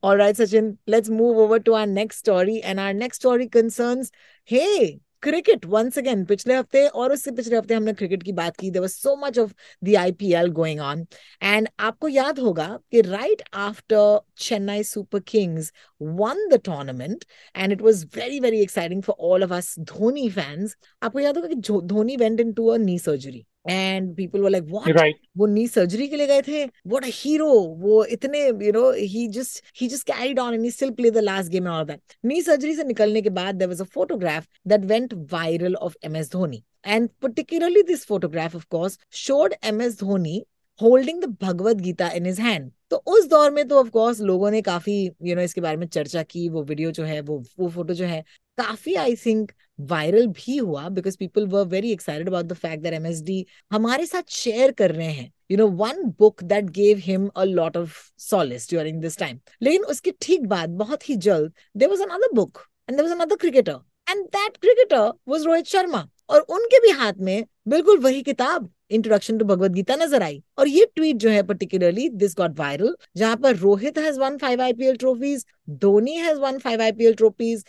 All 0.02 0.16
right, 0.16 0.34
Sachin, 0.34 0.78
let's 0.86 1.08
move 1.08 1.36
over 1.38 1.58
to 1.60 1.74
our 1.74 1.86
next 1.86 2.18
story. 2.18 2.60
And 2.62 2.80
our 2.80 2.92
next 2.92 3.18
story 3.18 3.48
concerns 3.48 4.10
hey, 4.44 5.00
cricket 5.23 5.65
once 5.65 5.97
again 5.97 6.23
पिछले 6.25 6.55
हफ़्ते 6.55 6.85
और 6.87 7.11
उससे 7.13 7.31
पिछले 7.31 7.57
हफ़्ते 7.57 7.73
हमने 7.73 7.93
cricket 7.93 8.23
की 8.23 8.31
बात 8.33 8.57
की। 8.57 8.71
There 8.71 8.87
so 8.87 9.15
much 9.15 9.39
of 9.39 9.53
the 9.83 9.95
IPL 9.97 10.49
going 10.51 10.79
on 10.81 11.05
and 11.41 11.67
आपको 11.79 12.07
याद 12.07 12.39
होगा 12.39 12.67
कि 12.91 13.01
right 13.01 13.41
after 13.67 14.19
Chennai 14.39 14.83
Super 14.83 15.19
Kings 15.27 15.71
won 16.01 16.47
the 16.49 16.59
tournament 16.65 17.25
and 17.55 17.71
it 17.73 17.81
was 17.81 18.05
very 18.15 18.39
very 18.39 18.61
exciting 18.61 19.01
for 19.03 19.15
all 19.31 19.43
of 19.43 19.53
us 19.53 19.75
Dhoni 19.81 20.29
fans 20.29 20.75
आपको 21.01 21.19
याद 21.19 21.37
होगा 21.37 21.47
कि 21.47 21.55
Dhoni 21.87 22.15
went 22.17 22.39
into 22.53 22.67
a 22.67 22.77
knee 22.77 22.99
surgery 22.99 23.45
and 23.65 24.15
people 24.15 24.41
were 24.41 24.49
like 24.49 24.63
what 24.63 24.89
right 24.97 25.19
वो 25.37 25.45
knee 25.45 25.67
surgery 25.67 26.07
के 26.07 26.15
लिए 26.15 26.27
गए 26.27 26.41
थे? 26.41 26.63
What 26.65 27.03
a 27.03 27.09
hero 27.13 27.49
वो 27.79 28.03
इतने 28.15 28.45
you 28.47 28.71
know 28.71 28.91
he 28.91 29.27
just 29.37 29.63
he 29.81 29.87
just 29.87 30.07
carried 30.07 30.39
on 30.39 30.53
and 30.53 30.63
he 30.63 30.71
still 30.71 30.91
play 30.91 31.11
the 31.11 31.17
last 31.17 31.51
game 31.51 31.67
and 31.67 31.73
all 31.73 31.85
that 31.85 32.15
knee 32.25 32.41
surgery 32.41 32.75
से 32.75 32.83
निकलने 32.83 33.21
के 33.21 33.29
बाद 33.39 33.55
there 33.55 33.69
was 33.69 33.81
a 33.81 33.85
photograph 33.93 34.47
that 34.67 34.85
went 34.85 35.13
viral 35.33 35.75
of 35.75 35.95
M 36.05 36.15
S 36.15 36.31
Dhoni 36.31 36.63
and 36.87 37.09
particularly 37.25 37.81
this 37.89 38.01
photograph 38.07 38.55
of 38.59 38.63
course 38.75 38.97
showed 39.25 39.53
ms 39.73 40.01
dhoni 40.03 40.39
holding 40.79 41.21
the 41.21 41.25
Bhagavad 41.41 41.77
Gita 41.77 42.09
in 42.11 42.25
his 42.25 42.39
hand 42.39 42.71
तो 42.93 42.97
उस 43.07 43.25
दौर 43.27 43.51
में 43.51 43.67
तो 43.67 43.79
of 43.79 43.89
course 43.89 44.19
लोगों 44.21 44.49
ने 44.51 44.61
काफ़ी 44.61 44.93
यू 45.03 45.11
you 45.11 45.27
नो 45.27 45.33
know, 45.33 45.45
इसके 45.45 45.61
बारे 45.61 45.77
में 45.77 45.85
चर्चा 45.87 46.21
की 46.23 46.47
वो 46.49 46.61
वीडियो 46.63 46.91
जो 46.91 47.03
है 47.03 47.19
वो 47.21 47.37
वो 47.59 47.69
फ़ोटो 47.69 47.93
जो 47.93 48.05
है 48.05 48.21
काफ़ी 48.57 48.93
आई 48.95 49.15
थिंक 49.15 49.51
वायरल 49.81 50.27
भी 50.29 50.57
हुआ 50.57 50.89
because 50.89 51.17
people 51.17 51.47
were 51.47 51.65
very 51.67 51.91
excited 51.91 52.27
about 52.27 52.45
the 52.45 52.53
fact 52.55 52.83
that 52.83 52.93
MSD 52.93 53.45
हमारे 53.71 54.05
साथ 54.05 54.29
शेयर 54.31 54.71
कर 54.71 54.91
रहे 54.91 55.11
हैं। 55.11 55.31
You 55.51 55.57
know 55.57 55.67
one 55.77 56.03
book 56.19 56.43
that 56.43 56.69
gave 56.71 56.97
him 57.03 57.27
a 57.27 57.43
lot 57.43 57.77
of 57.77 57.97
solace 58.19 58.69
during 58.69 59.01
this 59.01 59.17
time 59.17 59.39
लेकिन 59.61 59.83
उसके 59.85 60.13
ठीक 60.21 60.45
बाद 60.47 60.77
बहुत 60.77 61.09
ही 61.09 61.15
जल्द 61.27 61.53
there 61.77 61.89
was 61.89 62.03
another 62.03 62.33
book 62.33 62.59
and 62.89 62.97
there 62.97 63.05
was 63.05 63.13
another 63.13 63.35
cricketer 63.35 63.79
and 64.09 64.25
that 64.27 64.57
cricketer 64.57 65.11
was 65.27 65.45
Rohit 65.45 65.65
Sharma. 65.65 66.07
और 66.29 66.41
उनके 66.51 66.79
भी 66.79 66.89
हाथ 66.99 67.13
में 67.19 67.43
बिल्कुल 67.67 67.97
वही 67.99 68.21
किताब। 68.21 68.71
इंट्रोडक्शन 68.93 69.37
टू 69.37 69.45
भगवत 69.45 69.71
गीता 69.71 69.95
नज़र 69.95 70.23
आई। 70.23 70.41
और 70.59 70.67
ये 70.67 70.85
ट्वीट 70.95 71.15
जो 71.17 71.29
है 71.29 71.41
पर्टिकुलरली 71.43 72.07
दिस 72.11 72.35
गॉट 72.37 72.59
वायरल 72.59 72.95
जहाँ 73.17 73.35
पर 73.43 73.55
Rohit 73.55 73.97
has 73.97 74.19
won 74.19 74.37
five 74.37 74.61
IPL 74.61 74.97
trophies 74.97 75.45
Dhoni 75.81 76.15
has 76.17 76.39
won 76.39 76.57
five 76.59 76.81
IPL 76.81 77.13
trophies 77.15 77.63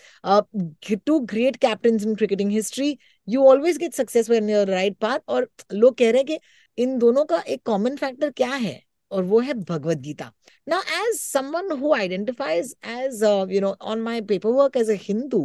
two 1.06 1.18
great 1.32 1.56
captain 1.56 1.98
in 2.02 2.14
cricketing 2.14 2.50
history 2.52 2.96
you 3.28 3.44
always 3.48 3.78
get 3.78 3.94
success 3.94 4.30
right 4.30 4.96
path 5.00 5.18
और 5.28 5.48
लोग 5.72 5.96
कह 5.98 6.10
रहे 6.10 6.22
हैं 6.22 6.26
कि 6.26 6.82
इन 6.82 6.98
दोनों 6.98 7.24
का 7.24 7.42
एक 7.48 7.62
कॉमन 7.66 7.96
फैक्टर 7.96 8.30
क्या 8.30 8.50
है? 8.50 8.80
और 9.10 9.24
वो 9.24 9.40
है 9.40 9.54
भगवत 9.54 9.98
गीता 9.98 10.30
ना 10.68 10.78
as 10.94 11.18
someone 11.20 11.70
who 11.80 11.92
identifies 11.94 12.74
as 12.88 13.22
you 13.52 13.60
know 13.60 13.74
on 13.82 14.00
my 14.00 14.20
paperwork 14.50 14.76
as 14.76 14.90
a 14.90 14.96
Hindu 15.00 15.42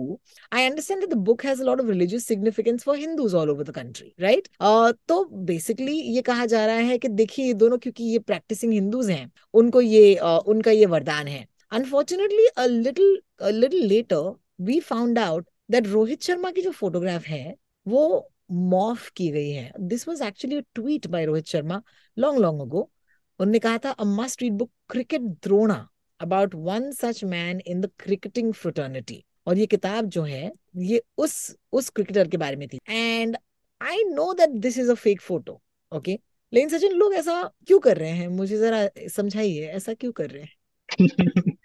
I 0.51 0.65
understand 0.65 1.01
that 1.01 1.09
the 1.09 1.17
book 1.25 1.45
has 1.45 1.61
a 1.61 1.65
lot 1.65 1.81
of 1.81 1.87
religious 1.87 2.25
significance 2.27 2.83
for 2.83 2.97
Hindus 2.97 3.35
all 3.35 3.49
over 3.49 3.63
the 3.63 3.75
country 3.75 4.13
right 4.19 4.47
तो 5.07 5.23
basically 5.45 5.99
ये 6.15 6.21
कहा 6.21 6.45
जा 6.45 6.65
रहा 6.65 6.87
है 6.89 6.97
कि 6.97 7.07
देखिए 7.09 7.45
ये 7.45 7.53
दोनों 7.53 7.77
क्योंकि 7.77 8.03
ये 8.03 8.19
प्रैक्टिसिंग 8.19 8.73
हिंदूज 8.73 9.09
हैं 9.09 9.31
उनको 9.53 9.81
ये 9.81 10.15
uh, 10.15 10.39
उनका 10.47 10.71
ये 10.71 10.85
वरदान 10.85 11.27
है. 11.27 11.45
Unfortunately 11.71 12.45
a 12.47 12.65
little 12.65 13.19
a 13.41 13.49
little 13.49 13.85
later 13.87 14.31
we 14.65 14.79
found 14.79 15.19
out 15.19 15.47
that 15.71 15.87
Rohit 15.87 16.23
Sharma 16.23 16.51
की 16.51 16.61
जो 16.61 16.71
फोटोग्राफ 16.71 17.25
है 17.27 17.55
वो 17.85 18.29
मॉफ 18.51 19.09
की 19.17 19.29
गई 19.31 19.49
है. 19.49 19.71
This 19.79 20.07
was 20.07 20.21
actually 20.21 20.57
a 20.57 20.61
tweet 20.75 21.07
by 21.07 21.25
Rohit 21.25 21.47
Sharma 21.47 21.81
long 22.17 22.39
long 22.39 22.61
ago 22.61 22.89
उन्होंने 23.39 23.59
कहा 23.59 23.77
था 23.77 23.89
a 23.91 24.03
must 24.05 24.41
read 24.41 24.53
book 24.53 24.71
cricket 24.89 25.21
Drona 25.43 25.87
about 26.19 26.55
one 26.55 26.91
such 26.91 27.23
man 27.23 27.59
in 27.67 27.81
the 27.81 27.89
cricketing 27.99 28.53
fraternity 28.53 29.23
और 29.47 29.57
ये 29.57 29.65
किताब 29.65 30.05
जो 30.05 30.23
है, 30.23 30.51
ये 30.77 31.01
उस 31.17 31.55
उस 31.71 31.89
क्रिकेटर 31.89 32.27
के 32.27 32.37
बारे 32.37 32.55
में 32.55 32.67
थी। 32.67 32.79
And 32.89 33.37
I 33.81 34.03
know 34.05 34.33
that 34.33 34.49
this 34.61 34.77
is 34.77 34.91
a 34.91 34.93
fake 34.95 35.21
photo 35.21 35.61
okay 35.91 36.19
लेकिन 36.53 36.69
सचिन, 36.69 36.91
लोग 36.91 37.13
ऐसा 37.13 37.41
क्यों 37.67 37.79
कर 37.79 37.97
रहे 37.97 38.11
हैं? 38.11 38.27
मुझे 38.27 38.57
जरा 38.57 38.87
समझाइए, 39.09 39.67
ऐसा 39.67 39.93
क्यों 39.93 40.11
कर 40.11 40.29
रहे 40.29 40.43
हैं? 40.43 40.49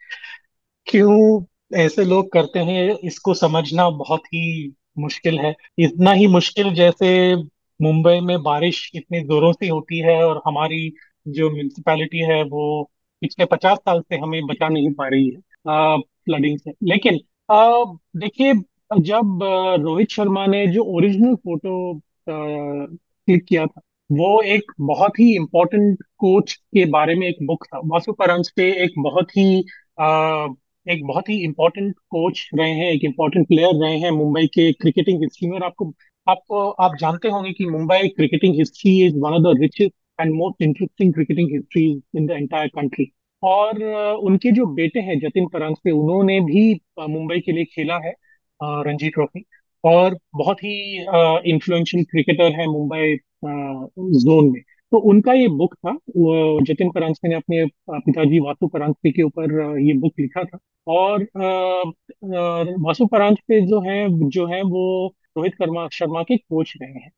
क्यों 0.87 1.45
ऐसे 1.77 2.05
लोग 2.05 2.33
करते 2.33 2.59
हैं, 2.59 2.99
इसको 3.05 3.35
समझना 3.35 3.89
बहुत 3.91 4.27
ही 4.27 4.75
मुश्किल 4.99 5.39
है। 5.39 5.55
इतना 5.79 6.13
ही 6.13 6.27
मुश्किल 6.27 6.75
जैसे 6.75 7.11
मुंबई 7.81 8.21
में 8.21 8.43
बारिश 8.43 8.91
इतनी 8.95 9.21
जोरों 9.21 9.53
से 9.53 9.69
होती 9.69 9.99
है 10.01 10.17
और 10.25 10.43
हमारी 10.47 10.93
जो 11.27 11.51
म्यूनिसपैलिटी 11.51 12.19
है 12.25 12.43
वो 12.45 12.83
पिछले 13.23 13.45
पचास 13.47 13.79
साल 13.79 14.01
से 14.01 14.17
हमें 14.17 14.47
बचा 14.47 14.69
नहीं 14.69 14.93
पा 14.93 15.09
रही 15.09 15.29
है 15.29 15.99
फ्लडिंग 16.27 16.59
से। 16.59 16.73
लेकिन 16.83 17.19
देखिए 18.21 18.53
जब 19.03 19.39
रोहित 19.83 20.11
शर्मा 20.11 20.47
ने 20.47 20.67
जो 20.67 20.85
ओरिजिनल 20.97 21.35
फ़ोटो 21.37 22.01
क्लिक 22.29 23.45
किया 23.45 23.67
था 23.67 23.81
वो 24.11 24.41
एक 24.43 24.73
बहुत 24.81 25.19
ही 25.21 25.35
इम्पोर्टेंट 25.37 26.03
कोच 26.19 26.53
के 26.55 26.85
बारे 26.91 27.15
में 27.15 27.27
एक 27.29 27.37
बुक 27.47 27.65
था। 27.67 27.81
वासु 27.85 28.13
परंस 28.13 28.53
पे 28.57 28.71
एक 28.85 28.93
बहुत 28.99 29.31
ही 29.31 29.65
आ, 30.01 30.47
एक 30.87 31.05
बहुत 31.07 31.29
ही 31.29 31.37
इम्पोर्टेंट 31.45 31.95
कोच 32.11 32.49
रहे 32.55 32.71
हैं 32.71 32.91
एक 32.93 33.05
इम्पोर्टेंट 33.05 33.47
प्लेयर 33.49 33.75
रहे 33.85 33.99
हैं 33.99 34.11
मुंबई 34.11 34.47
के 34.47 34.73
क्रिकेटिंग 34.73 35.23
हिस्ट्री 35.23 35.49
में। 35.49 35.57
और 35.59 35.65
आपको 35.65 35.93
आपको 36.27 36.69
आप 36.85 36.97
जानते 37.01 37.29
होंगे 37.29 37.53
कि 37.53 37.67
Mumbai 37.67 38.09
cricketing 38.09 38.55
history 38.59 38.93
is 39.07 39.19
one 39.19 39.33
of 39.33 39.43
the 39.43 39.61
richest 39.61 39.95
and 40.19 40.33
most 40.35 40.63
interesting 40.63 41.13
cricketing 41.15 41.51
history 41.53 41.85
in 42.17 42.27
the 42.27 42.31
entire 42.31 42.69
country 42.77 43.11
और 43.43 43.83
उनके 44.25 44.51
जो 44.53 44.67
बेटे 44.75 45.01
हैं, 45.01 45.19
जतिन 45.21 45.47
परांजपे 45.53 45.91
उन्होंने 45.93 46.41
भी 46.43 46.73
मुंबई 47.01 47.41
के 47.41 47.53
लिए 47.53 47.65
खेला 47.65 47.99
है 48.05 48.13
रणजी 48.87 49.09
ट्रॉफी। 49.09 49.45
और 49.85 50.17
बहुत 50.37 50.63
ही 50.65 50.75
इन्फ्लुएंशियल 51.51 52.05
क्रिकेटर 52.11 52.53
है 52.61 52.67
मुंबई 52.67 53.17
जोन 53.45 54.51
में। 54.53 54.61
तो 54.93 54.99
उनका 55.11 55.33
ये 55.33 55.49
बुक 55.51 55.75
था 55.77 55.93
जतिन 56.69 56.91
परांजपे 56.91 57.29
ने 57.29 57.35
अपने 57.35 57.65
पिताजी 57.91 58.39
वासु 58.41 58.67
परांजपे 58.69 59.11
के 59.13 59.23
ऊपर 59.23 59.79
ये 59.81 59.95
बुक 59.99 60.21
लिखा 60.21 60.45
था। 60.45 60.59
और 60.87 61.23
वासु 62.81 63.07
परांजपे 63.07 63.61
जो 63.67 63.81
है 63.81 64.07
जो 64.31 64.47
है 64.47 64.63
वो 64.63 65.15
रोहित 65.37 65.53
शर्मा 65.53 65.89
शर्मा 65.93 66.23
के 66.23 66.37
कोच 66.37 66.73
रहे 66.83 66.91
हैं। 66.91 67.11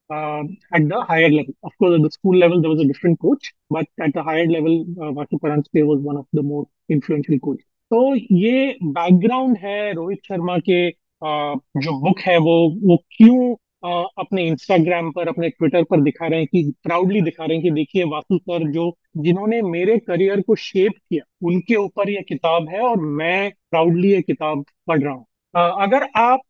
At 0.77 0.89
the 0.89 1.05
higher 1.11 1.31
level 1.31 1.53
of 1.65 1.73
course 1.79 2.03
the 2.07 2.11
school 2.13 2.39
level 2.41 2.61
there 2.63 2.75
was 2.75 2.85
a 2.85 2.89
different 2.89 3.19
coach 3.19 3.53
but 3.73 3.87
at 4.03 4.15
the 4.17 4.19
higher 4.19 4.47
level 4.49 4.85
Vasu 5.17 5.37
Paranjpe 5.37 5.83
was 5.83 5.99
one 6.05 6.17
of 6.17 6.37
the 6.37 6.45
more 6.45 6.67
influential 6.93 7.39
coach 7.39 7.59
तो 7.91 8.15
ये 8.37 8.77
बैकग्राउंड 8.83 9.57
है 9.59 9.93
रोहित 9.93 10.19
शर्मा 10.29 10.59
के 10.59 10.91
uh, 10.91 11.61
जो 11.77 12.01
book 12.01 12.21
है 12.21 12.37
वो 12.39 12.55
वो 12.83 12.97
क्यों 13.17 13.55
uh, 13.55 14.09
अपने 14.19 14.47
इंस्टाग्राम 14.47 15.11
पर 15.13 15.29
अपने 15.29 15.49
ट्विटर 15.49 15.83
पर 15.83 16.01
दिखा 16.01 16.27
रहे 16.27 16.39
हैं 16.39 16.49
कि 16.53 16.73
प्राउडली 16.85 17.21
दिखा 17.21 17.45
रहे 17.45 17.57
हैं 17.57 17.65
कि 17.65 17.71
देखिए 17.71 18.05
वासु 18.05 18.39
सर 18.39 18.71
जो 18.73 18.91
जिन्होंने 19.17 19.63
मेरे 19.63 19.99
करियर 19.99 20.41
को 20.41 20.55
शेप 20.55 20.93
किया 21.11 21.25
उनके 21.49 21.77
ऊपर 21.77 22.11
ये 22.11 22.23
किताब 22.29 22.69
है 22.69 22.81
और 22.81 22.97
मैं 23.01 23.51
प्राउडली 23.71 24.13
ये 24.13 24.23
किताब 24.23 24.65
पढ़ 24.87 25.03
रहा 25.03 25.13
हूँ। 25.13 25.27
अगर 25.57 26.03
आप 26.19 26.41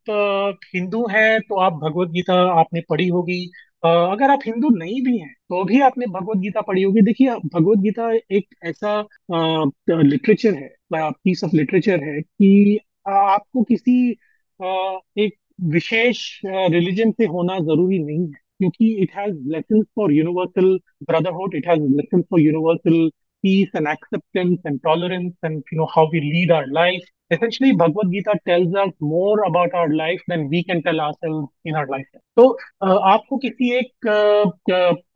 हिंदू 0.75 1.05
हैं 1.11 1.39
तो 1.49 1.59
आप 1.61 1.73
भगवत 1.83 2.09
गीता 2.11 2.33
आपने 2.59 2.81
पढ़ी 2.89 3.07
होगी। 3.09 3.43
अगर 3.83 4.31
आप 4.31 4.39
हिंदू 4.45 4.69
नहीं 4.77 5.01
भी 5.03 5.17
हैं 5.19 5.33
तो 5.49 5.63
भी 5.65 5.79
आपने 5.81 6.05
भगवत 6.13 6.37
गीता 6.37 6.61
पढ़ी 6.61 6.83
होगी। 6.83 7.01
देखिए, 7.01 7.29
भगवत 7.53 7.77
गीता 7.79 8.11
एक 8.37 8.47
ऐसा 8.65 8.99
लिटरेचर 9.91 10.53
है 10.55 10.69
पीस 10.93 11.43
ऑफ़ 11.43 11.55
लिटरेचर 11.55 12.03
है 12.03 12.21
कि 12.21 12.79
आपको 13.09 13.63
किसी 13.63 13.93
एक 15.19 15.33
विशेष 15.73 16.19
रिलीजन 16.45 17.11
से 17.11 17.25
होना 17.27 17.57
ज़रूरी 17.59 17.99
नहीं 17.99 18.27
है। 18.27 18.45
क्योंकि 18.59 18.91
it 19.03 19.11
has 19.17 19.35
lesson 19.53 19.81
for 19.95 20.13
universal 20.13 20.77
brotherhood 21.03 21.55
it 21.55 21.67
has 21.67 21.81
lesson 21.95 22.21
for 22.21 22.39
universal 22.41 23.09
peace 23.43 23.69
and 23.73 23.87
acceptance 23.87 24.59
and 24.65 24.81
tolerance 24.83 25.35
and 25.43 25.63
you 25.71 25.77
know 25.77 25.89
how 25.93 26.07
we 26.11 26.21
lead 26.21 26.51
our 26.51 26.67
life 26.67 27.05
essentially 27.31 27.71
bhagavad 27.73 28.11
gita 28.11 28.33
tells 28.45 28.75
us 28.75 28.91
more 29.01 29.43
about 29.43 29.73
our 29.73 29.93
life 29.93 30.21
than 30.27 30.47
we 30.49 30.63
can 30.63 30.81
tell 30.83 30.99
ourselves 30.99 31.47
in 31.65 31.75
our 31.75 31.87
life 31.87 32.07
तो 32.37 32.45
uh, 32.81 32.97
आपको 33.13 33.37
किसी 33.37 33.71
एक 33.77 34.07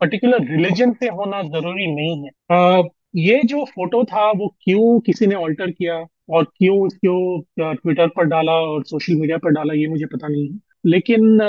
particular 0.00 0.38
uh, 0.38 0.48
religion 0.50 0.92
से 0.92 1.08
होना 1.20 1.42
ज़रूरी 1.42 1.86
नहीं 1.94 2.24
है 2.24 2.30
uh, 2.56 2.88
ये 3.16 3.40
जो 3.44 3.64
फ़ोटो 3.64 4.04
था 4.04 4.30
वो 4.32 4.48
क्यों 4.64 5.00
किसी 5.00 5.26
ने 5.26 5.34
ऑल्टर 5.34 5.70
किया 5.70 5.94
और 6.30 6.44
क्यों 6.44 6.78
उसको 6.86 7.40
ट्विटर 7.60 8.08
पर 8.16 8.24
डाला 8.24 8.52
और 8.52 8.84
सोशल 8.84 9.14
मीडिया 9.14 9.38
पर 9.38 9.50
डाला 9.50 9.74
ये 9.74 9.86
मुझे 9.86 10.06
पता 10.06 10.28
नहीं 10.28 10.48
है 10.48 10.58
लेकिन 10.86 11.40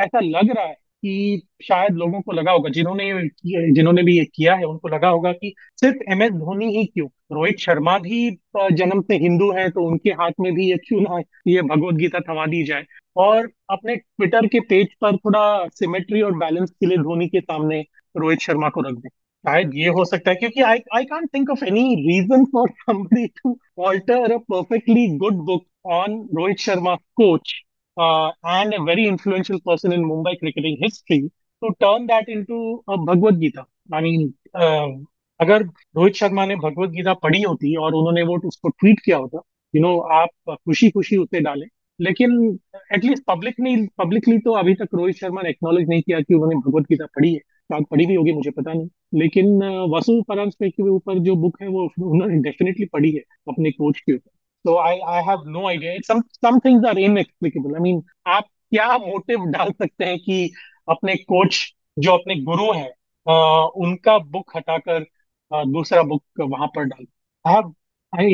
ऐसा 0.00 0.20
लग 0.20 0.50
रहा 0.56 0.64
है 0.64 0.76
कि 1.02 1.42
शायद 1.62 1.96
लोगों 1.96 2.20
को 2.20 2.32
लगा 2.32 2.52
होगा, 2.52 2.70
जिन्होंने 2.70 3.12
जिन्होंने 3.72 4.02
भी 4.02 4.16
ये 4.18 4.24
किया 4.26 4.54
है, 4.54 4.64
उनको 4.64 4.88
लगा 4.88 5.08
होगा 5.08 5.32
कि 5.32 5.52
सिर्फ़ 5.76 6.12
एम 6.12 6.22
एस 6.22 6.30
धोनी 6.32 6.66
ही 6.76 6.84
क्यों? 6.86 7.06
रोहित 7.32 7.58
शर्मा 7.58 7.98
भी 7.98 8.30
जन्म 8.72 9.00
से 9.02 9.16
हिंदू 9.18 9.50
हैं 9.52 9.70
तो 9.70 9.84
उनके 9.86 10.10
हाथ 10.12 10.30
में 10.40 10.52
भी 10.54 10.70
ये 10.70 10.76
क्यों 10.86 11.00
ना 11.00 11.20
ये 11.46 11.62
भगवत 11.64 11.94
गीता 11.94 12.20
थमा 12.22 12.46
दी 12.46 12.62
जाए? 12.64 12.84
और 13.16 13.50
अपने 13.70 13.96
ट्विटर 13.96 14.46
के 14.46 14.60
पेज 14.62 14.94
पर 15.00 15.16
थोड़ा 15.16 15.66
सिमेट्री 15.74 16.22
और 16.22 16.36
बैलेंस 16.38 16.70
के 16.70 16.86
लिए 16.86 16.98
धोनी 16.98 17.28
के 17.28 17.40
सामने 17.40 17.80
रोहित 18.14 18.40
शर्मा 18.40 18.68
को 18.68 18.80
रख 18.80 18.94
दें। 18.94 19.08
शायद 19.44 19.70
ये 19.74 19.88
हो 19.88 20.04
सकता 20.04 20.30
है, 20.30 20.36
क्योंकि 20.36 20.60
I 20.62 20.78
I 20.96 21.04
can't 21.04 21.28
think 21.34 21.50
of 21.50 21.64
any 21.64 21.94
reason 21.96 22.44
for 22.52 22.70
somebody 22.70 23.26
to 23.36 23.56
alter 23.78 24.32
a 24.32 24.38
perfectly 24.52 25.06
good 25.18 25.34
book 25.46 25.64
on 25.92 26.18
Rohit 26.34 26.58
Sharma 26.60 26.94
coach 27.16 27.52
uh, 27.98 28.30
and 28.44 28.74
a 28.74 28.82
very 28.84 29.06
influential 29.12 29.60
person 29.68 29.92
in 29.92 30.04
Mumbai 30.04 30.34
cricketing 30.38 30.76
history 30.82 31.20
to 31.62 31.70
turn 31.82 32.06
that 32.06 32.28
into 32.28 32.58
a 32.88 32.98
Bhagavad 33.06 33.40
Gita. 33.40 33.64
I 33.92 34.02
mean, 34.06 34.28
uh, 34.62 35.04
अगर 35.40 35.62
रोहित 35.96 36.14
शर्मा 36.14 36.46
ने 36.46 36.56
भगवत 36.56 36.90
गीता 36.90 37.14
पढ़ी 37.14 37.42
होती 37.42 37.74
और 37.76 37.94
उन्होंने 37.94 38.22
वो 38.22 38.38
उसको 38.48 38.68
tweet 38.68 39.00
किया 39.04 39.16
होता 39.16 39.42
यू 39.76 39.82
नो 39.82 39.98
आप 39.98 40.28
खुशी 40.50 40.90
खुशी 40.90 41.16
उसे 41.16 41.40
डालें। 41.40 41.66
लेकिन 42.00 42.58
एटलीस्ट 42.94 43.22
पब्लिक 43.28 43.54
नहीं 43.60 43.86
पब्लिकली 43.98 44.38
तो 44.38 44.52
अभी 44.52 44.74
तक 44.74 44.88
रोहित 44.94 45.16
शर्मा 45.16 45.42
ने 45.42 45.50
एक्नोलेज 45.50 45.88
नहीं 45.88 46.02
किया 46.02 46.20
कि 46.20 46.34
उन्होंने 46.34 46.56
भगवत 46.56 46.82
गीता 46.82 47.06
पढ़ी 47.06 47.32
है। 47.32 47.38
शायद 47.38 47.84
पढ़ी 47.90 48.06
भी 48.06 48.14
होगी 48.14 48.32
मुझे 48.32 48.50
पता 48.50 48.72
नहीं। 48.72 48.88
लेकिन 49.14 49.62
वसु 49.94 50.22
परांजपे 50.22 50.70
के 50.70 50.88
ऊपर 50.88 51.18
जो 51.18 51.34
बुक 51.36 51.56
है 51.62 51.68
वो 51.68 51.84
उन्होंने 51.84 52.36
डेफिनेटली 52.42 52.86
पढ़ी 52.86 53.12
है 53.12 53.22
अपने 53.48 53.70
कोच 53.70 54.00
के 54.00 54.14
ऊपर। 54.14 54.30
so 54.64 54.76
I 54.78 55.00
I 55.08 55.22
have 55.22 55.44
no 55.46 55.66
idea. 55.68 55.94
It's 55.94 56.08
some 56.08 56.22
some 56.44 56.60
things 56.60 56.84
are 56.84 56.98
inexplicable. 56.98 58.02
आप 58.26 58.44
क्या 58.70 58.96
मोटिव 58.98 59.44
डाल 59.50 59.72
सकते 59.72 60.04
हैं 60.04 60.18
कि 60.18 60.50
अपने 60.88 61.16
कोच 61.16 61.74
जो 61.98 62.12
अपने 62.12 62.36
गुरु 62.42 62.72
हैं 62.72 62.90
उनका 63.84 64.18
बुक 64.18 64.56
हटाकर 64.56 65.04
दूसरा 65.52 66.02
बुक 66.02 66.22
वहाँ 66.40 66.66
पर 66.76 66.84
डाल 66.84 67.06
I 67.44 67.54
have 67.54 67.74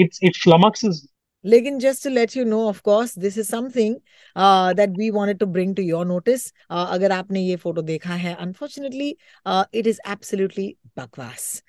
it's 0.02 0.20
it's 0.22 0.42
flummox 0.42 0.84
is 0.84 1.06
लेकिन 1.44 1.78
just 1.78 2.06
let 2.08 2.36
you 2.36 2.44
know 2.44 2.60
of 2.68 2.80
course 2.84 3.18
this 3.18 3.38
is 3.38 3.50
something 3.50 3.96
that 4.76 4.96
we 4.98 5.10
wanted 5.10 5.38
to 5.38 5.46
bring 5.48 5.74
to 5.76 5.82
your 5.82 6.06
notice 6.06 6.46
अगर 6.70 7.12
आपने 7.12 7.40
ये 7.40 7.56
फ़ोटो 7.56 7.82
देखा 7.82 8.14
है 8.14 8.34
अनफॉर्चुनेटली 8.36 9.08
इट 9.46 9.86
इज़ 9.86 10.00
एब्सोल्युटली 10.10 10.74
बकवास. 10.98 11.62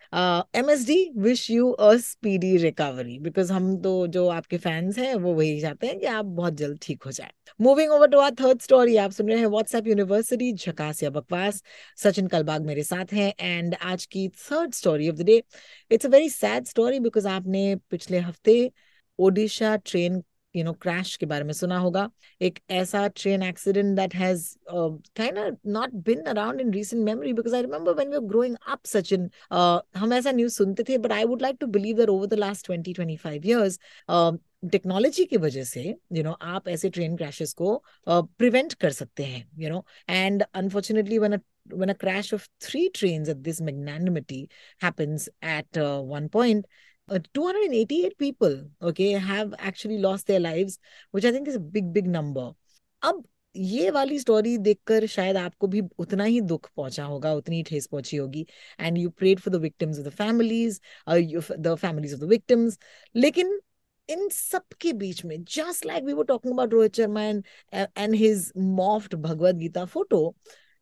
MSD 0.56 0.98
wish 1.18 1.50
you 1.52 1.70
a 1.72 1.96
speedy 1.98 2.56
recovery 2.58 3.18
because 3.20 3.52
हम 3.54 3.76
तो 3.82 3.96
जो 4.08 4.28
आपके 4.30 4.58
फैंस 4.58 4.98
हैं, 4.98 5.14
वो 5.16 5.34
वही 5.34 5.60
चाहते 5.62 5.88
हैं 5.88 6.00
कि 6.00 6.06
आप 6.06 6.26
बहुत 6.26 6.54
जल्द 6.58 6.80
ठीक 6.82 7.04
हो 7.04 7.12
जाए. 7.12 7.32
Moving 7.60 7.92
over 7.92 8.08
to 8.10 8.20
our 8.20 8.32
third 8.42 8.62
story 8.62 8.96
आप 8.98 9.12
सुन 9.12 9.30
रहे 9.30 9.40
हैं 9.40 9.48
व्हाट्सएप 9.48 9.88
यूनिवर्सिटी 9.88 10.52
झकास 10.54 11.04
या 11.04 11.10
बकवास. 11.10 11.62
सचिन 12.04 12.28
कलबाग 12.28 12.66
मेरे 12.66 12.84
साथ 12.84 13.14
हैं 13.14 13.34
एंड 13.40 13.76
आज 13.84 14.06
की 14.06 14.28
third 14.30 14.74
story 14.74 15.10
of 15.10 15.16
the 15.16 15.26
day 15.26 15.42
it's 15.92 16.06
a 16.06 16.10
very 16.10 16.30
sad 16.30 16.66
story 16.68 17.00
because 17.00 17.28
आपने 17.28 17.76
पिछले 17.92 18.20
हफ़्ते 18.20 18.72
Odisha 19.20 19.76
train 19.76 20.24
you 20.56 20.64
know 20.64 20.74
crash 20.74 21.16
के 21.16 21.26
बारे 21.26 21.44
में 21.44 21.54
सुना 21.54 21.78
होगा। 21.78 22.10
एक 22.42 22.60
ऐसा 22.70 23.08
train 23.08 23.44
accident 23.44 23.96
that 23.96 24.16
has 24.16 24.56
kind 24.72 25.38
of 25.38 25.56
not 25.68 25.94
been 26.06 26.22
around 26.22 26.62
in 26.62 26.72
recent 26.74 27.04
memory 27.04 27.34
because 27.34 27.56
I 27.56 27.62
remember 27.62 27.94
when 27.94 28.10
we 28.10 28.18
were 28.18 28.26
growing 28.26 28.56
up 28.68 28.86
Sachin 28.86 29.30
हम 29.96 30.14
ऐसा 30.14 30.32
न्यूज़ 30.32 30.54
सुनते 30.54 30.84
थे 30.84 30.98
but 30.98 31.12
I 31.12 31.24
would 31.24 31.42
like 31.42 31.58
to 31.60 31.68
believe 31.68 31.98
that 31.98 32.10
over 32.10 32.28
the 32.28 32.34
last 32.34 32.72
20 32.72 32.94
25 33.00 33.46
years 33.46 33.80
technology 34.72 35.26
की 35.26 35.38
वजह 35.38 35.64
से 35.64 35.84
you 36.14 36.24
know 36.24 36.32
आप 36.42 36.68
ऐसे 36.68 36.90
train 36.90 37.16
crashes 37.16 37.54
को 37.54 37.84
प्रिवेंट 38.10 38.74
कर 38.74 38.92
सकते 38.92 39.24
हैं 39.24 39.48
you 39.58 39.70
know 39.70 39.86
and 40.10 40.44
unfortunately 40.54 41.20
when 41.20 41.40
when 41.70 41.90
a 41.90 41.96
crash 41.96 42.32
of 42.32 42.48
three 42.62 42.90
trains 42.90 43.30
at 43.30 43.44
this 43.44 43.60
magnanimity 43.60 44.48
happens 44.80 45.30
at 45.42 45.78
uh, 45.78 46.00
one 46.00 46.30
point 46.30 46.66
uh, 47.10 47.20
288 47.34 48.18
people 48.18 48.56
okay 48.82 49.12
have 49.14 49.54
actually 49.60 49.98
lost 49.98 50.28
their 50.28 50.40
lives 50.40 50.80
which 51.12 51.26
i 51.26 51.32
think 51.32 51.48
is 51.48 51.56
a 51.56 51.60
big 51.60 51.94
big 51.94 52.08
number. 52.08 52.52
अब 53.02 53.24
ये 53.56 53.90
वाली 53.92 54.20
story 54.20 54.58
देखकर 54.58 55.06
शायद 55.08 55.38
आपको 55.38 55.68
भी 55.68 55.82
उतना 56.00 56.24
ही 56.24 56.40
दुख 56.42 56.70
पहुँचा 56.78 57.04
होगा 57.06 57.34
उतनी 57.34 57.62
ठेस 57.64 57.86
पहुँची 57.88 58.18
होगी। 58.18 58.46
And 58.80 58.98
you 58.98 59.10
prayed 59.10 59.40
for 59.40 59.54
the 59.58 59.62
victims 59.62 60.00
of 60.00 60.06
the 60.08 60.10
families 60.10 60.80
the 61.60 61.76
families 61.82 62.16
of 62.16 62.22
the 62.22 62.30
victims 62.30 62.78
लेकिन 63.16 63.60
इन 64.10 64.28
सब 64.30 64.64
के 64.82 64.94
बीच 64.94 65.24
में 65.26 65.44
just 65.44 65.86
like 65.86 66.04
we 66.04 66.14
were 66.14 66.26
talking 66.26 66.54
about 66.54 66.74
Rohit 66.74 66.96
Sharma 66.96 67.24
and 67.24 67.44
and 67.74 68.16
his 68.16 68.52
morphed 68.58 69.16
Bhagavad 69.16 69.56
Gita 69.56 69.86
photo 69.86 70.24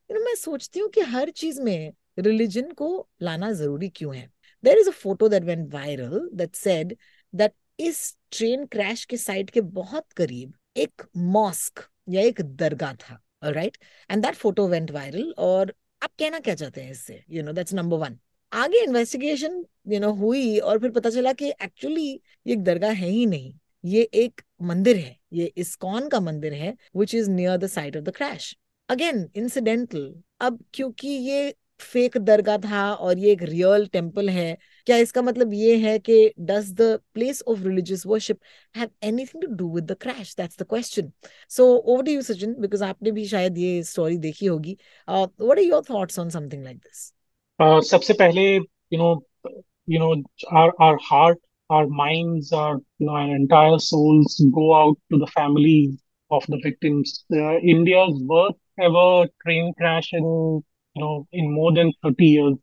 you 0.10 0.18
know 0.18 0.24
मैं 0.26 0.36
सोचती 0.36 0.80
हूँ 0.80 0.90
कि 0.90 1.02
हर 1.02 1.30
चीज़ 1.32 1.62
में 1.62 1.94
रिलीजन 2.20 2.72
को 2.74 3.10
लाना 3.22 3.52
ज़रूरी 3.54 3.90
क्यों 3.90 4.16
है? 4.16 4.33
There 4.64 4.78
is 4.78 4.90
a 4.90 4.92
photo 4.92 5.30
that 5.30 5.44
went 5.44 5.74
viral 5.74 6.30
that 6.34 6.56
said 6.56 6.96
that 7.34 7.54
इस 7.80 8.18
ट्रेन 8.32 8.66
क्रैश 8.66 9.06
के 9.06 9.18
साइट 9.18 9.50
के 9.50 9.62
बहुत 9.62 10.12
करीब 10.12 10.54
एक 10.78 11.02
मॉस्क 11.18 11.88
या 12.10 12.22
एक 12.22 12.42
दरगाह 12.56 12.94
था 12.96 13.20
right 13.44 13.78
and 14.10 14.24
that 14.26 14.36
photo 14.36 14.68
went 14.68 14.92
viral 14.92 15.34
और 15.38 15.74
आप 16.04 16.10
कहना 16.20 16.40
क्या 16.40 16.56
चाहते 16.56 16.82
हैं 16.82 16.92
इससे? 16.92 17.24
You 17.30 17.44
know 17.44 17.52
that's 17.54 17.74
number 17.74 17.98
one 17.98 18.18
आगे 18.52 18.84
इन्वेस्टिगेशन 18.84 19.64
यू 19.88 20.00
नो 20.00 20.12
हुई 20.14 20.58
और 20.60 20.80
फिर 20.80 20.92
पता 20.92 21.10
चला 21.10 21.34
कि 21.34 21.50
एक्चुअली 21.64 22.10
ये 22.48 22.56
दरगाह 22.56 22.92
है 22.92 23.10
ही 23.10 23.26
नहीं. 23.26 23.54
ये 23.86 24.02
एक 24.14 24.42
मंदिर 24.62 24.96
है. 24.98 25.18
ये 25.34 25.46
इस्कॉन 25.58 26.08
का 26.10 26.20
मंदिर 26.20 26.54
है 26.54 26.76
which 26.98 27.16
is 27.16 27.30
near 27.30 27.58
the 27.58 27.68
site 27.68 27.98
of 27.98 28.04
the 28.04 28.16
crash 28.16 28.56
again 28.90 29.30
incidental 29.36 30.14
अब 30.42 30.60
क्योंकि 30.74 31.08
ये 31.08 31.54
फेक 31.84 32.18
दरगाह 32.18 32.58
था 32.58 32.84
और 32.94 33.20
ये 33.20 33.32
एक 33.32 33.42
रियल 33.44 33.86
टेंपल 33.94 34.30
है। 34.30 34.58
क्या 34.86 34.98
इसका 34.98 35.22
मतलब 35.22 35.54
ये 35.54 35.76
है 35.78 35.98
कि 36.00 36.18
does 36.40 36.72
the 36.82 37.00
place 37.14 37.42
of 37.48 37.64
religious 37.64 38.06
worship 38.08 38.40
have 38.78 38.90
anything 39.08 39.44
to 39.44 39.54
do 39.56 39.70
with 39.76 39.92
the 39.92 39.98
crash 40.02 40.36
that's 40.38 40.60
the 40.62 40.66
question 40.70 41.12
so 41.50 41.66
over 41.76 42.04
to 42.04 42.12
you 42.12 42.22
Sachin 42.32 42.56
because 42.62 42.84
आपने 42.84 43.12
भी 43.12 43.26
शायद 43.28 43.58
ये 43.58 43.82
स्टोरी 43.84 44.18
देखी 44.28 44.46
होगी। 44.46 44.78
What 45.10 45.58
are 45.58 45.64
your 45.64 45.84
thoughts 45.90 46.20
on 46.20 46.30
something 46.30 46.64
like 46.64 46.78
this 46.78 47.90
सबसे 47.92 48.14
पहले 48.14 48.44
you 48.54 48.98
know 48.98 49.16
you 49.90 50.00
know 50.00 50.12
our 50.58 50.72
our 50.82 50.98
heart 51.12 51.40
our 51.70 51.86
minds 51.98 52.50
our 52.62 52.74
you 53.02 53.06
know 53.06 53.14
our 53.20 53.36
entire 53.36 53.78
souls 53.84 54.34
go 54.56 54.64
out 54.80 54.98
to 55.12 55.20
the 55.22 55.30
families 55.30 55.94
of 56.32 56.44
the 56.54 56.58
victims. 56.66 57.14
Uh, 57.38 57.54
india's 57.74 58.20
worst 58.32 58.60
ever 58.88 59.06
train 59.44 59.72
crash 59.80 60.10
you 60.98 61.04
know 61.04 61.28
in 61.34 61.52
more 61.54 61.72
than 61.72 61.92
30 62.06 62.28
years. 62.36 62.58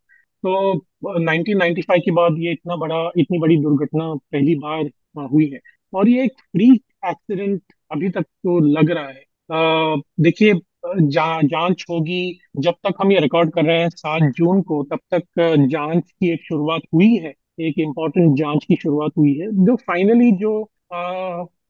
तो 0.46 0.74
1995 1.08 2.00
के 2.04 2.10
बाद 2.10 2.36
ये 2.38 2.52
इतना 2.52 2.76
बड़ा 2.76 3.10
इतनी 3.18 3.38
बड़ी 3.38 3.56
दुर्घटना 3.56 4.14
पहली 4.14 4.54
बार 4.54 4.84
uh, 4.84 5.32
हुई 5.32 5.50
है। 5.50 5.60
और 5.94 6.08
ये 6.08 6.24
एक 6.24 6.32
फ्रीक 6.32 6.82
एक्सीडेंट 7.06 7.62
अभी 7.92 8.08
तक 8.08 8.22
तो 8.22 8.58
लग 8.60 8.90
रहा 8.90 9.08
है। 9.08 9.22
Uh, 9.52 10.02
देखिए 10.20 10.54
जा, 10.86 11.40
जाँच 11.42 11.84
होगी। 11.90 12.40
जब 12.56 12.72
तक 12.72 12.94
हम 13.00 13.12
ये 13.12 13.20
रिकॉर्ड 13.20 13.52
कर 13.52 13.64
रहे 13.64 13.80
हैं 13.80 13.88
सात 13.88 14.32
जून 14.32 14.62
को 14.62 14.82
तब 14.82 14.98
तक 15.14 15.22
जाँच 15.68 16.10
की 16.10 16.30
एक 16.30 16.40
शुरुआत 16.42 16.80
हुई 16.94 17.16
है। 17.16 17.34
एक 17.60 17.74
इम्पोर्टेंट 17.78 18.38
जाँच 18.38 18.64
की 18.64 18.76
शुरुआत 18.76 19.10
हुई 19.18 19.34
है। 19.34 19.46
जो 19.64 19.76
फाइनली 19.76 20.32
जो 20.32 20.70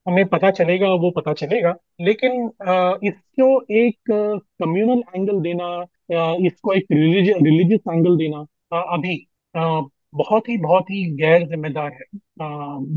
हमें 0.07 0.25
पता 0.27 0.51
चलेगा 0.51 0.89
वो 0.95 1.11
पता 1.11 1.33
चलेगा 1.33 1.75
लेकिन 2.01 2.51
आ, 2.69 2.95
इसको 3.05 3.49
एक 3.75 4.11
कम्युनल 4.63 5.03
एंगल 5.17 5.41
देना 5.41 5.65
आ, 6.19 6.37
इसको 6.47 6.73
एक 6.75 6.87
रिलीजियस 6.93 7.81
एंगल 7.89 8.17
देना 8.17 8.45
आ, 8.75 8.81
अभी 8.81 9.27
बहुत 10.15 10.49
ही 10.49 10.57
बहुत 10.59 10.91
ही 10.91 11.05
गैर 11.17 11.47
जिम्मेदार 11.49 11.93
है 11.93 12.05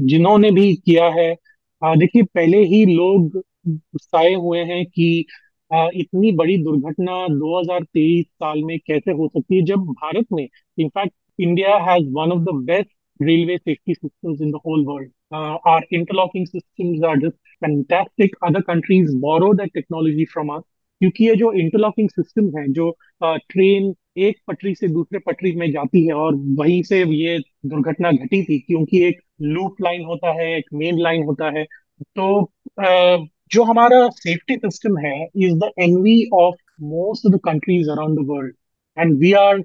जिन्होंने 0.07 0.51
भी 0.51 0.73
किया 0.75 1.09
है 1.09 1.33
देखिए 1.81 2.23
पहले 2.23 2.57
ही 2.65 2.85
लोग 2.85 3.37
गुस्साए 3.67 4.33
हुए 4.33 4.59
हैं 4.63 4.85
कि 4.85 5.25
इतनी 5.71 6.31
बड़ी 6.31 6.57
दुर्घटना 6.63 7.13
2023 7.37 8.23
साल 8.23 8.63
में 8.63 8.77
कैसे 8.79 9.11
हो 9.11 9.27
सकती 9.27 9.55
है 9.55 9.61
जब 9.61 9.85
भारत 9.91 10.25
में 10.33 10.47
in fact 10.79 11.13
India 11.39 11.77
has 11.89 12.09
one 12.17 12.33
of 12.35 12.43
the 12.45 12.53
best 12.69 12.89
railway 13.19 13.57
safety 13.59 13.93
systems 13.93 14.41
in 14.41 14.51
the 14.51 14.59
whole 14.59 14.85
world. 14.85 15.09
Uh, 15.33 15.57
our 15.65 15.81
interlocking 15.91 16.45
systems 16.45 17.01
are 17.01 17.17
just 17.17 17.37
fantastic. 17.61 18.31
Other 18.41 18.61
countries 18.61 19.15
borrow 19.15 19.53
that 19.55 19.73
technology 19.73 20.25
from 20.25 20.49
us. 20.49 20.63
क्योंकि 21.01 21.25
ये 21.25 21.35
जो 21.35 21.51
इंटरलॉकिंग 21.53 22.09
सिस्टम 22.09 22.45
है 22.57 22.67
जो 22.73 22.89
uh, 23.23 23.37
train 23.49 23.93
एक 24.17 24.37
पटरी 24.47 24.73
से 24.75 24.87
दूसरे 24.87 25.19
पटरी 25.19 25.51
में 25.55 25.69
जाती 25.71 26.05
है 26.05 26.13
और 26.15 26.35
वहीं 26.59 26.81
से 26.83 27.03
ये 27.13 27.37
दुर्घटना 27.65 28.11
घटी 28.11 28.43
थी 28.43 28.59
क्योंकि 28.59 29.01
एक 29.07 29.19
लूप 29.47 29.81
लाइन 29.81 30.03
होता 30.05 30.31
है 30.39 30.47
एक 30.57 30.65
मेन 30.73 30.99
लाइन 30.99 31.23
होता 31.23 31.49
है 31.57 31.63
तो 31.63 32.27
uh, 32.81 33.27
जो 33.51 33.63
हमारा 33.63 34.07
सेफ्टी 34.11 34.55
सिस्टम 34.57 34.97
है 34.97 35.15
is 35.23 35.57
the 35.59 35.71
envy 35.79 36.17
of 36.33 36.55
most 36.83 37.25
of 37.25 37.33
the 37.33 37.39
countries 37.45 37.89
around 37.91 38.19
the 38.19 38.27
world 38.29 38.55
and 38.97 39.17
we 39.19 39.33
are 39.41 39.63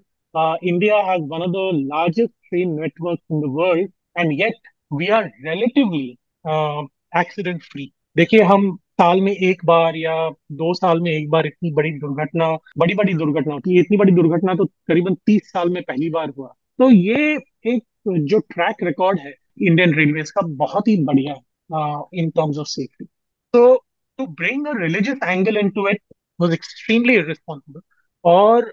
India 0.65 0.97
has 1.11 1.23
one 1.31 1.43
of 1.43 1.51
the 1.51 1.71
largest 1.85 2.33
train 2.49 2.75
network 2.81 3.19
in 3.33 3.41
the 3.41 3.53
world 3.59 3.91
and 4.19 4.33
yet 4.41 4.69
are 4.91 5.31
relatively 5.45 6.19
uh, 6.45 6.83
accident 7.15 7.63
free. 7.63 7.93
देखिए 8.17 8.43
हम 8.43 8.77
साल 8.93 9.21
में 9.21 9.33
एक 9.33 9.65
बार 9.65 9.97
या 9.97 10.15
दो 10.53 10.73
साल 10.75 11.01
में 11.01 11.11
एक 11.13 11.29
बार 11.31 11.47
इतनी 11.47 11.71
बड़ी 11.73 11.91
दुर्घटना 11.99 12.49
बड़ी 12.79 12.95
बड़ी 12.95 13.15
दुर्घटना 13.15 13.55
होती 13.55 13.75
है 13.75 13.81
इतनी 13.81 13.97
बड़ी 13.97 14.13
दुर्घटना 14.13 14.55
तो 14.55 14.65
करीबन 14.89 15.15
तीस 15.27 15.51
साल 15.53 15.69
में 15.69 15.83
पहली 15.83 16.11
बार 16.11 16.33
हुआ 16.39 16.49
तो 16.79 16.91
ये 16.91 17.37
एक 17.67 17.83
जो 18.09 18.39
ट्रैक 18.39 18.83
रिकॉर्ड 18.83 19.19
है 19.19 19.35
इंडियन 19.63 19.95
रेलवे 19.95 20.23
का 20.23 20.47
बहुत 20.57 20.89
ही 20.89 20.97
बढ़िया 21.05 21.35
इन 22.15 22.31
टर्म्स 22.31 22.59
ऑफ़ 22.59 22.67
सेफ्टी 22.67 23.05
तो 23.55 23.75
to 24.19 24.27
bring 24.27 24.67
a 24.67 24.73
religious 24.79 25.19
angle 25.25 25.59
into 25.59 25.89
it 25.89 26.01
was 26.41 26.53
extremely 26.53 27.15
irresponsible 27.15 27.81
और 28.25 28.73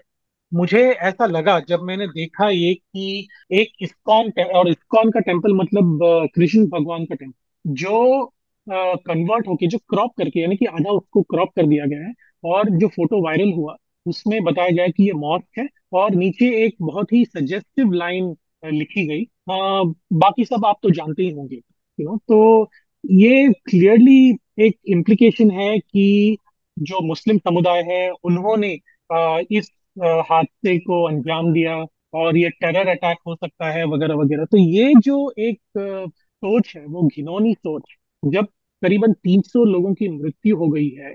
मुझे 0.52 0.80
ऐसा 0.92 1.26
लगा 1.26 1.58
जब 1.60 1.80
मैंने 1.82 2.06
देखा 2.06 2.48
ये 2.50 2.74
कि 2.74 3.28
एक 3.52 3.72
इस्कॉन 3.82 4.30
और 4.54 4.68
इस्कॉन 4.68 5.10
का 5.10 5.20
टेंपल 5.20 5.54
मतलब 5.54 5.98
कृष्ण 6.34 6.66
भगवान 6.68 7.04
का 7.04 7.14
टेंपल 7.14 7.72
जो 7.74 8.24
कन्वर्ट 8.66 9.48
होके 9.48 9.66
जो 9.66 9.78
क्रॉप 9.78 10.12
करके 10.18 10.40
यानी 10.40 10.56
कि 10.56 10.66
आधा 10.66 10.90
उसको 10.90 11.22
क्रॉप 11.22 11.48
कर 11.56 11.66
दिया 11.66 11.86
गया 11.86 12.06
है 12.06 12.12
और 12.44 12.70
जो 12.70 12.88
फ़ोटो 12.88 13.22
वायरल 13.24 13.52
हुआ 13.52 13.76
उसमें 14.06 14.42
बताया 14.44 14.70
गया 14.70 14.86
कि 14.88 15.04
ये 15.04 15.12
मॉस्क 15.12 15.58
है 15.58 15.66
और 15.92 16.14
नीचे 16.14 16.48
एक 16.64 16.76
बहुत 16.82 17.12
ही 17.12 17.24
सजेस्टिव 17.24 17.92
लाइन 17.92 18.34
लिखी 18.64 19.06
गई। 19.06 19.22
आ, 19.50 19.82
बाकी 20.12 20.44
सब 20.44 20.64
आप 20.66 20.76
तो 20.82 20.90
जानते 20.90 21.22
ही 21.22 21.30
होंगे 21.30 21.56
यू 21.98 22.08
नो 22.10 22.16
तो 22.28 22.70
ये 23.04 23.48
क्लियरली 23.70 24.18
एक 24.66 24.78
इम्प्लीकेशन 24.86 25.50
है 25.50 25.78
कि 25.78 26.36
जो 26.78 27.00
मुस्लिम 27.06 27.38
समुदाय 27.38 27.82
है 27.82 28.10
उन्होंने 28.24 28.78
आ, 29.10 29.38
इस 29.50 29.70
हादसे 29.98 30.78
को 30.80 31.02
अंजाम 31.08 31.52
दिया 31.52 31.76
और 32.14 32.36
ये 32.36 32.48
टेरर 32.50 32.88
अटैक 32.88 33.18
हो 33.26 33.34
सकता 33.36 33.70
है 33.72 33.84
वगैरह 33.86 34.14
वगैरह। 34.14 34.44
तो 34.44 34.58
ये 34.58 34.92
जो 35.04 35.30
एक 35.38 35.60
सोच 35.78 36.72
है, 36.76 36.84
वो 36.86 37.02
घिनौनी 37.06 37.54
सोच 37.54 37.82
जब 38.22 38.46
करीबन 38.82 39.12
300 39.24 39.64
लोगों 39.64 39.92
की 39.94 40.08
मृत्यु 40.10 40.56
हो 40.56 40.68
गई 40.68 40.88
है 40.90 41.14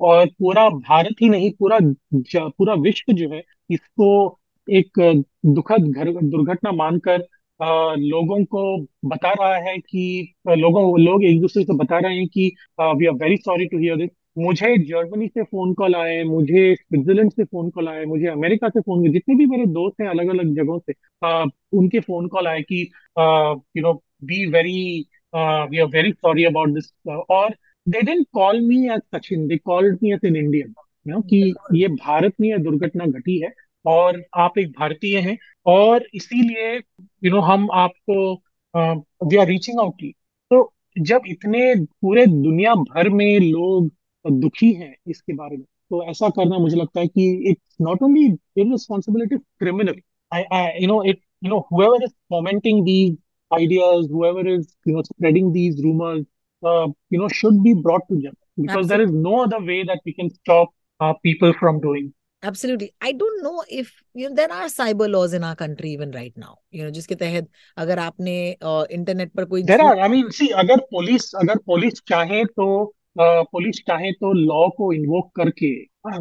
और 0.00 0.26
पूरा 0.28 0.68
भारत 0.70 1.16
ही 1.22 1.28
नहीं, 1.28 1.50
पूरा 1.58 1.78
पूरा 2.28 2.74
विश्व 2.82 3.12
जो 3.12 3.30
है, 3.34 3.42
इसको 3.70 4.38
एक 4.68 5.00
दुखद 5.46 5.86
घर, 5.88 6.12
दुर्घटना 6.22 6.72
मानकर 6.72 7.26
लोगों 7.60 8.44
को 8.44 8.62
बता 9.08 9.32
रहा 9.32 9.56
है 9.68 9.76
कि 9.78 10.34
लोगों, 10.48 11.00
लोग 11.00 11.24
एक 11.24 11.40
दूसरे 11.40 11.62
से 11.64 11.76
बता 11.76 11.98
रहे 11.98 12.16
हैं 12.16 12.26
कि 12.28 12.50
we 12.80 13.06
are 13.06 13.14
very 13.14 13.36
sorry 13.38 13.66
to 13.66 13.78
hear 13.78 13.96
this 13.96 14.10
मुझे 14.36 14.76
जर्मनी 14.78 15.26
से 15.28 15.42
फ़ोन 15.42 15.72
कॉल 15.74 15.94
आए 15.96 16.22
मुझे 16.24 16.74
स्विट्जरलैंड 16.74 17.30
से 17.32 17.44
फ़ोन 17.44 17.70
कॉल 17.70 17.88
आए 17.88 18.04
मुझे 18.04 18.26
अमेरिका 18.28 18.68
से 18.68 18.80
फ़ोन 18.80 19.10
जितने 19.12 19.34
भी 19.36 19.46
मेरे 19.46 19.66
दोस्त 19.74 20.00
हैं 20.00 20.08
अलग 20.08 20.28
अलग 20.30 20.54
जगहों 20.56 20.78
से 20.80 20.94
आ, 21.24 21.44
उनके 21.72 22.00
फ़ोन 22.00 22.26
कॉल 22.28 22.46
आए 22.48 22.62
कि 22.62 22.82
you 23.18 23.82
know 23.82 23.92
be 24.24 24.44
very 24.50 25.04
we 25.34 25.78
are 25.78 25.86
very 25.88 26.12
sorry 26.12 26.44
about 26.44 26.74
this 26.74 26.92
और 27.30 27.54
they 27.86 28.02
didn't 28.02 28.26
call 28.32 28.60
me 28.60 28.84
as 28.94 29.00
Sachin 29.14 29.46
they 29.46 29.56
called 29.64 29.98
me 30.02 30.12
as 30.12 30.24
an 30.24 30.36
Indian 30.36 30.74
you 31.06 31.14
know 31.14 31.20
कि 31.32 31.54
ये 31.74 31.88
भारत 31.96 32.34
में 32.40 32.48
यह 32.48 32.58
दुर्घटना 32.58 33.06
घटी 33.08 33.38
है 33.40 33.52
और 33.84 34.22
आप 34.36 34.58
एक 34.58 34.70
भारतीय 34.78 35.18
हैं 35.20 35.36
और 35.66 36.06
इसीलिए 36.14 36.74
यू 37.24 37.30
नो 37.30 37.40
हम 37.40 37.68
आपको 37.74 38.16
वी 39.30 39.36
आर 39.36 39.46
रीचिंग 39.48 39.80
आउट 39.80 39.94
की 40.00 40.12
तो 40.50 40.72
जब 41.02 41.22
इतने 41.28 41.74
पूरे 42.02 42.26
दुनिया 42.26 42.74
भर 42.74 43.08
में 43.10 43.38
लोग 43.40 43.90
दुखी 44.30 44.72
हैं 44.72 44.94
इसके 45.08 45.32
बारे 45.32 45.56
में 45.56 45.64
तो 45.90 46.02
ऐसा 46.10 46.28
करना 46.28 46.58
मुझे 46.58 46.76
लगता 46.76 47.00
है 47.00 47.06
कि 47.06 47.50
it's 47.50 47.76
not 47.80 48.02
only 48.02 48.24
irresponsibility 48.62 49.36
criminal 49.36 49.94
I 50.34 50.42
I 50.52 50.82
you 50.82 50.88
know 50.88 51.02
it 51.02 51.20
no 51.44 52.84
these 52.84 53.16
ideas 53.52 54.08
whoever 54.10 54.46
is 54.46 54.76
you 54.84 54.94
know 54.94 55.02
spreading 55.02 55.52
these 55.52 55.82
rumors 55.84 56.24
uh, 56.62 56.88
you 57.10 57.18
know 57.18 57.28
should 57.28 57.62
be 57.62 57.74
brought 57.74 58.06
to 58.08 58.16
justice 58.16 58.48
because 58.56 58.84
Absolutely. 58.84 58.88
there 58.88 59.02
is 59.02 59.12
no 59.12 59.42
other 59.44 59.60
way 59.60 59.84
that 59.84 60.00
we 60.04 60.12
can 60.12 60.30
stop 60.30 60.68
uh, 61.00 61.12
people 61.22 61.52
from 61.52 61.80
doing 61.80 62.12
Absolutely. 62.42 62.92
I 63.00 63.12
don't 63.12 63.42
know 63.42 63.64
if 63.68 63.92
you 64.14 64.28
know 64.28 64.34
there 64.34 64.52
are 64.52 64.66
cyber 64.66 65.10
laws 65.10 65.32
in 65.32 65.42
our 65.42 65.56
country 65.56 65.90
even 65.90 66.10
right 66.10 66.36
now. 66.36 66.58
You 66.70 66.84
know 66.84 66.90
जिसके 66.90 67.14
तहत 67.14 67.48
अगर 67.76 67.98
आपने 67.98 68.36
internet 68.98 69.32
पर 69.32 69.44
कोई 69.44 69.62
there 69.62 69.82
are 69.82 69.96
I 69.98 70.08
mean 70.08 70.30
see 70.30 70.50
अगर 70.52 70.80
police 70.90 71.34
अगर 71.34 71.58
police 71.66 72.02
चाहे 72.08 72.44
तो 72.44 72.94
पुलिस 73.19 73.81
चाहे 73.87 74.11
तो 74.11 74.31
लॉ 74.33 74.67
को 74.77 74.91
इन्वोक 74.93 75.31
करके 75.39 75.71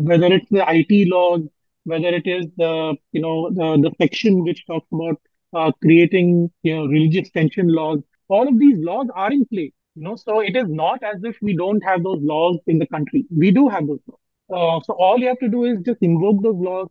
whether 0.08 0.30
it's 0.36 0.50
the 0.50 0.64
IT 0.70 1.04
laws 1.10 1.42
whether 1.84 2.08
it 2.08 2.26
is 2.26 2.46
the 2.62 2.94
you 3.12 3.22
know 3.22 3.50
the, 3.50 3.68
the 3.84 3.92
section 4.02 4.42
which 4.44 4.64
talks 4.66 4.86
about 4.92 5.20
uh, 5.52 5.70
creating 5.82 6.50
you 6.62 6.74
know 6.76 6.86
religious 6.86 7.30
tension 7.30 7.68
laws 7.68 8.00
all 8.28 8.48
of 8.48 8.58
these 8.58 8.78
laws 8.90 9.06
are 9.14 9.32
in 9.32 9.44
play 9.46 9.72
you 9.94 10.02
know 10.08 10.16
so 10.16 10.40
it 10.40 10.56
is 10.56 10.68
not 10.68 11.02
as 11.02 11.24
if 11.24 11.38
we 11.42 11.56
don't 11.56 11.82
have 11.90 12.02
those 12.02 12.20
laws 12.22 12.58
in 12.66 12.78
the 12.78 12.86
country 12.96 13.24
we 13.44 13.50
do 13.50 13.68
have 13.68 13.86
those 13.86 14.02
laws 14.06 14.20
uh, 14.50 14.80
so 14.84 14.94
all 14.94 15.18
you 15.18 15.28
have 15.28 15.38
to 15.38 15.48
do 15.48 15.64
is 15.64 15.78
just 15.84 16.02
invoke 16.02 16.42
those 16.42 16.56
laws, 16.56 16.88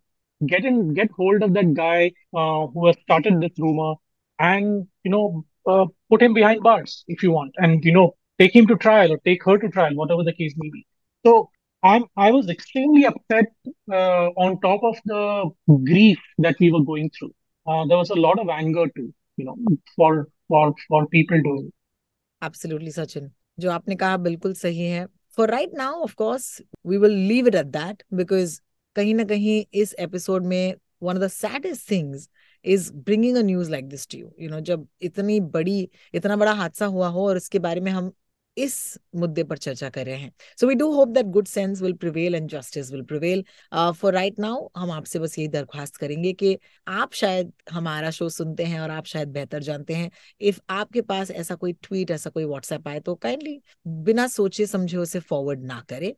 get 0.47 0.63
in, 0.63 0.93
get 0.93 1.09
hold 1.11 1.43
of 1.43 1.53
that 1.53 1.73
guy 1.73 2.11
uh, 2.33 2.67
who 2.67 2.87
has 2.87 2.95
started 3.01 3.41
this 3.41 3.51
rumor, 3.57 3.95
and 4.39 4.87
you 5.03 5.11
know, 5.11 5.45
uh, 5.67 5.85
put 6.09 6.21
him 6.21 6.33
behind 6.33 6.63
bars 6.63 7.03
if 7.07 7.21
you 7.21 7.31
want, 7.31 7.53
and 7.57 7.83
you 7.83 7.91
know, 7.91 8.15
take 8.39 8.55
him 8.55 8.67
to 8.67 8.75
trial 8.75 9.11
or 9.13 9.17
take 9.25 9.43
her 9.45 9.57
to 9.57 9.69
trial, 9.69 9.95
whatever 9.95 10.23
the 10.23 10.33
case 10.33 10.53
may 10.57 10.69
be. 10.69 10.85
So 11.25 11.49
I'm 11.83 12.05
I 12.17 12.31
was 12.31 12.49
extremely 12.49 13.05
upset 13.05 13.45
uh, 13.91 14.27
on 14.45 14.59
top 14.61 14.83
of 14.83 14.97
the 15.05 15.49
grief 15.83 16.19
that 16.39 16.55
we 16.59 16.71
were 16.71 16.83
going 16.83 17.09
through. 17.17 17.33
Uh, 17.65 17.85
there 17.85 17.97
was 17.97 18.09
a 18.09 18.15
lot 18.15 18.39
of 18.39 18.49
anger 18.49 18.87
too, 18.95 19.13
you 19.37 19.45
know, 19.45 19.57
for 19.95 20.27
for 20.47 20.73
for 20.87 21.07
people 21.07 21.41
doing. 21.41 21.71
Absolutely, 22.41 22.91
Sachin. 22.91 23.29
जो 23.59 23.71
आपने 23.71 23.95
कहा 23.95 24.17
बिल्कुल 24.17 24.53
सही 24.53 24.87
है 24.87 25.07
for 25.29 25.45
right 25.47 25.71
now, 25.73 26.03
of 26.03 26.15
course, 26.15 26.61
we 26.83 26.97
will 26.97 27.11
leave 27.31 27.47
it 27.47 27.55
at 27.55 27.71
that 27.73 28.03
because 28.13 28.61
kahin 28.95 29.17
na 29.17 29.23
kahin 29.23 29.67
is 29.71 29.95
episode 29.97 30.43
mein 30.43 30.75
one 30.99 31.15
of 31.15 31.21
the 31.21 31.29
saddest 31.29 31.85
things 31.87 32.27
is 32.61 32.91
bringing 32.91 33.37
a 33.37 33.43
news 33.43 33.69
like 33.69 33.89
this 33.89 34.05
to 34.07 34.17
you. 34.17 34.31
You 34.37 34.49
know, 34.49 34.61
जब 34.61 34.87
इतनी 35.01 35.39
बड़ी 35.51 35.89
इतना 36.13 36.35
बड़ा 36.37 36.53
हादसा 36.53 36.85
हुआ 36.85 37.07
हो 37.07 37.27
और 37.27 37.37
इसके 37.37 37.59
बारे 37.59 37.81
में 37.81 37.91
हम 37.91 38.11
इस 38.56 38.76
मुद्दे 39.16 39.42
पर 39.44 39.58
चर्चा 39.58 39.88
कर 39.90 40.06
रहे 40.06 40.16
हैं। 40.16 40.32
So 40.60 40.66
we 40.66 40.74
do 40.74 40.90
hope 40.92 41.08
that 41.08 41.26
good 41.28 41.46
sense 41.46 41.82
will 41.82 41.92
prevail 41.94 42.34
and 42.34 42.48
justice 42.50 42.90
will 42.92 43.02
prevail 43.04 43.44
for 43.72 44.12
right 44.14 44.38
now 44.40 44.68
हम 44.76 44.90
आपसे 44.92 45.18
बस 45.18 45.38
यही 45.38 45.48
दरख्वास्त 45.48 45.96
करेंगे 45.96 46.32
कि 46.32 46.56
आप 46.86 47.12
शायद 47.14 47.52
हमारा 47.70 48.10
शो 48.10 48.28
सुनते 48.28 48.64
हैं 48.64 48.80
और 48.80 48.90
आप 48.90 49.06
शायद 49.06 49.28
बेहतर 49.28 49.62
जानते 49.62 49.94
हैं। 49.94 50.10
इफ़ 50.40 50.60
आपके 50.70 51.00
पास 51.02 51.30
ऐसा 51.30 51.54
कोई 51.54 51.72
ट्वीट 51.82 52.10
ऐसा 52.10 52.30
कोई 52.30 52.44
व्हाट्सएप 52.44 52.88
आए 52.88 53.00
तो 53.00 53.14
काइंडली 53.16 53.60
बिना 53.86 54.26
सोचे, 54.28 54.66
समझे 54.66 54.96
उसे 54.96 55.20
फॉरवर्ड 55.20 55.64
ना 55.64 55.82
करें। 55.88 56.12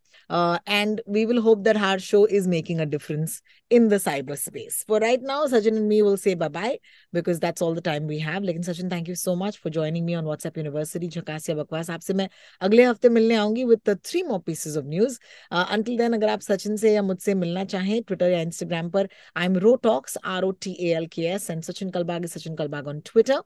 And 0.69 1.01
we 1.09 1.25
will 1.25 1.39
hope 1.39 1.59
that 1.59 1.77
our 1.77 1.99
show 2.01 2.27
is 2.29 2.49
making 2.49 2.81
a 2.81 2.85
difference 2.87 3.43
in 3.71 3.89
the 3.89 3.99
cyber 3.99 4.35
space 4.37 4.85
for 4.89 5.01
right 5.01 5.23
now 5.25 5.47
Sachin 5.49 5.77
and 5.77 5.87
me 5.87 6.01
will 6.03 6.17
say 6.17 6.35
bye 6.35 6.49
bye 6.51 6.79
because 7.13 7.41
that's 7.41 7.63
all 7.63 7.77
the 7.77 7.83
time 7.85 8.07
we 8.07 8.19
have 8.21 8.43
लेकिन 8.43 8.63
Sachin 8.63 8.91
thank 8.91 9.09
you 9.09 9.15
so 9.17 9.35
much 9.37 9.59
for 9.59 9.73
joining 9.73 10.07
me 10.07 10.15
on 10.15 10.25
WhatsApp 10.25 10.59
university 10.59 11.09
झकासिया 11.09 11.57
बकवास। 11.57 11.91
आपसे 11.91 12.15
मैं 12.15 12.26
अगले 12.61 12.85
हफ़्ते 12.85 13.09
मिलने 13.09 13.35
आऊँगी 13.37 13.65
with 13.65 13.91
three 14.05 14.23
more 14.23 14.39
pieces 14.47 14.77
of 14.79 14.85
news 14.87 15.19
until 15.53 15.97
then 15.99 16.13
अगर 16.13 16.29
आप 16.29 16.41
सचिन 16.41 16.77
से 16.77 16.93
या 16.95 17.03
मुझसे 17.03 17.35
मिलना 17.37 17.65
चाहें 17.67 18.03
ट्विटर 18.03 18.31
या 18.31 18.41
इंस्टाग्राम 18.41 18.91
पर 18.91 19.09
I 19.37 19.47
am 19.47 19.57
ro 19.59 19.75
talks 19.83 20.19
R 20.27 20.45
O 20.45 20.51
T 20.63 20.73
A 20.81 20.93
L 20.97 21.07
K 21.07 21.23
S 21.29 21.51
and 21.51 21.63
Sachin 21.63 21.91
Kalbag 21.91 22.25
is 22.25 22.39
Sachin 22.39 22.57
Kalbag 22.57 22.89
on 22.89 23.01
Twitter 23.07 23.43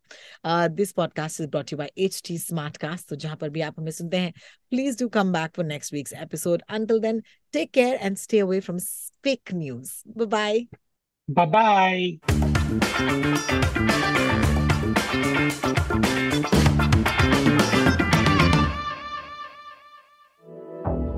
this 0.74 0.92
podcast 0.92 1.40
is 1.40 1.48
brought 1.48 1.72
you 1.72 1.78
by 1.78 1.90
H 1.98 2.20
T 2.26 2.38
smart 2.40 2.76
cast 2.76 3.08
तो 3.08 3.16
जहाँ 3.16 3.36
पर 3.36 3.50
भी 3.50 3.60
आप 3.60 3.74
हमें 3.78 3.90
सुनते 3.92 4.16
हैं 4.16 4.32
please 4.72 4.98
do 4.98 5.08
come 5.10 5.32
back 5.32 5.50
for 5.56 5.66
next 5.66 5.92
week's 5.94 6.12
episode 6.22 6.62
until 6.70 7.00
then 7.00 7.22
take 7.54 7.70
care 7.70 7.94
and 7.96 8.16
stay 8.16 8.40
away 8.40 8.60
from 8.60 8.78
fake 9.24 9.54
news 9.54 9.92
bye 10.18 10.66
bye 11.28 12.18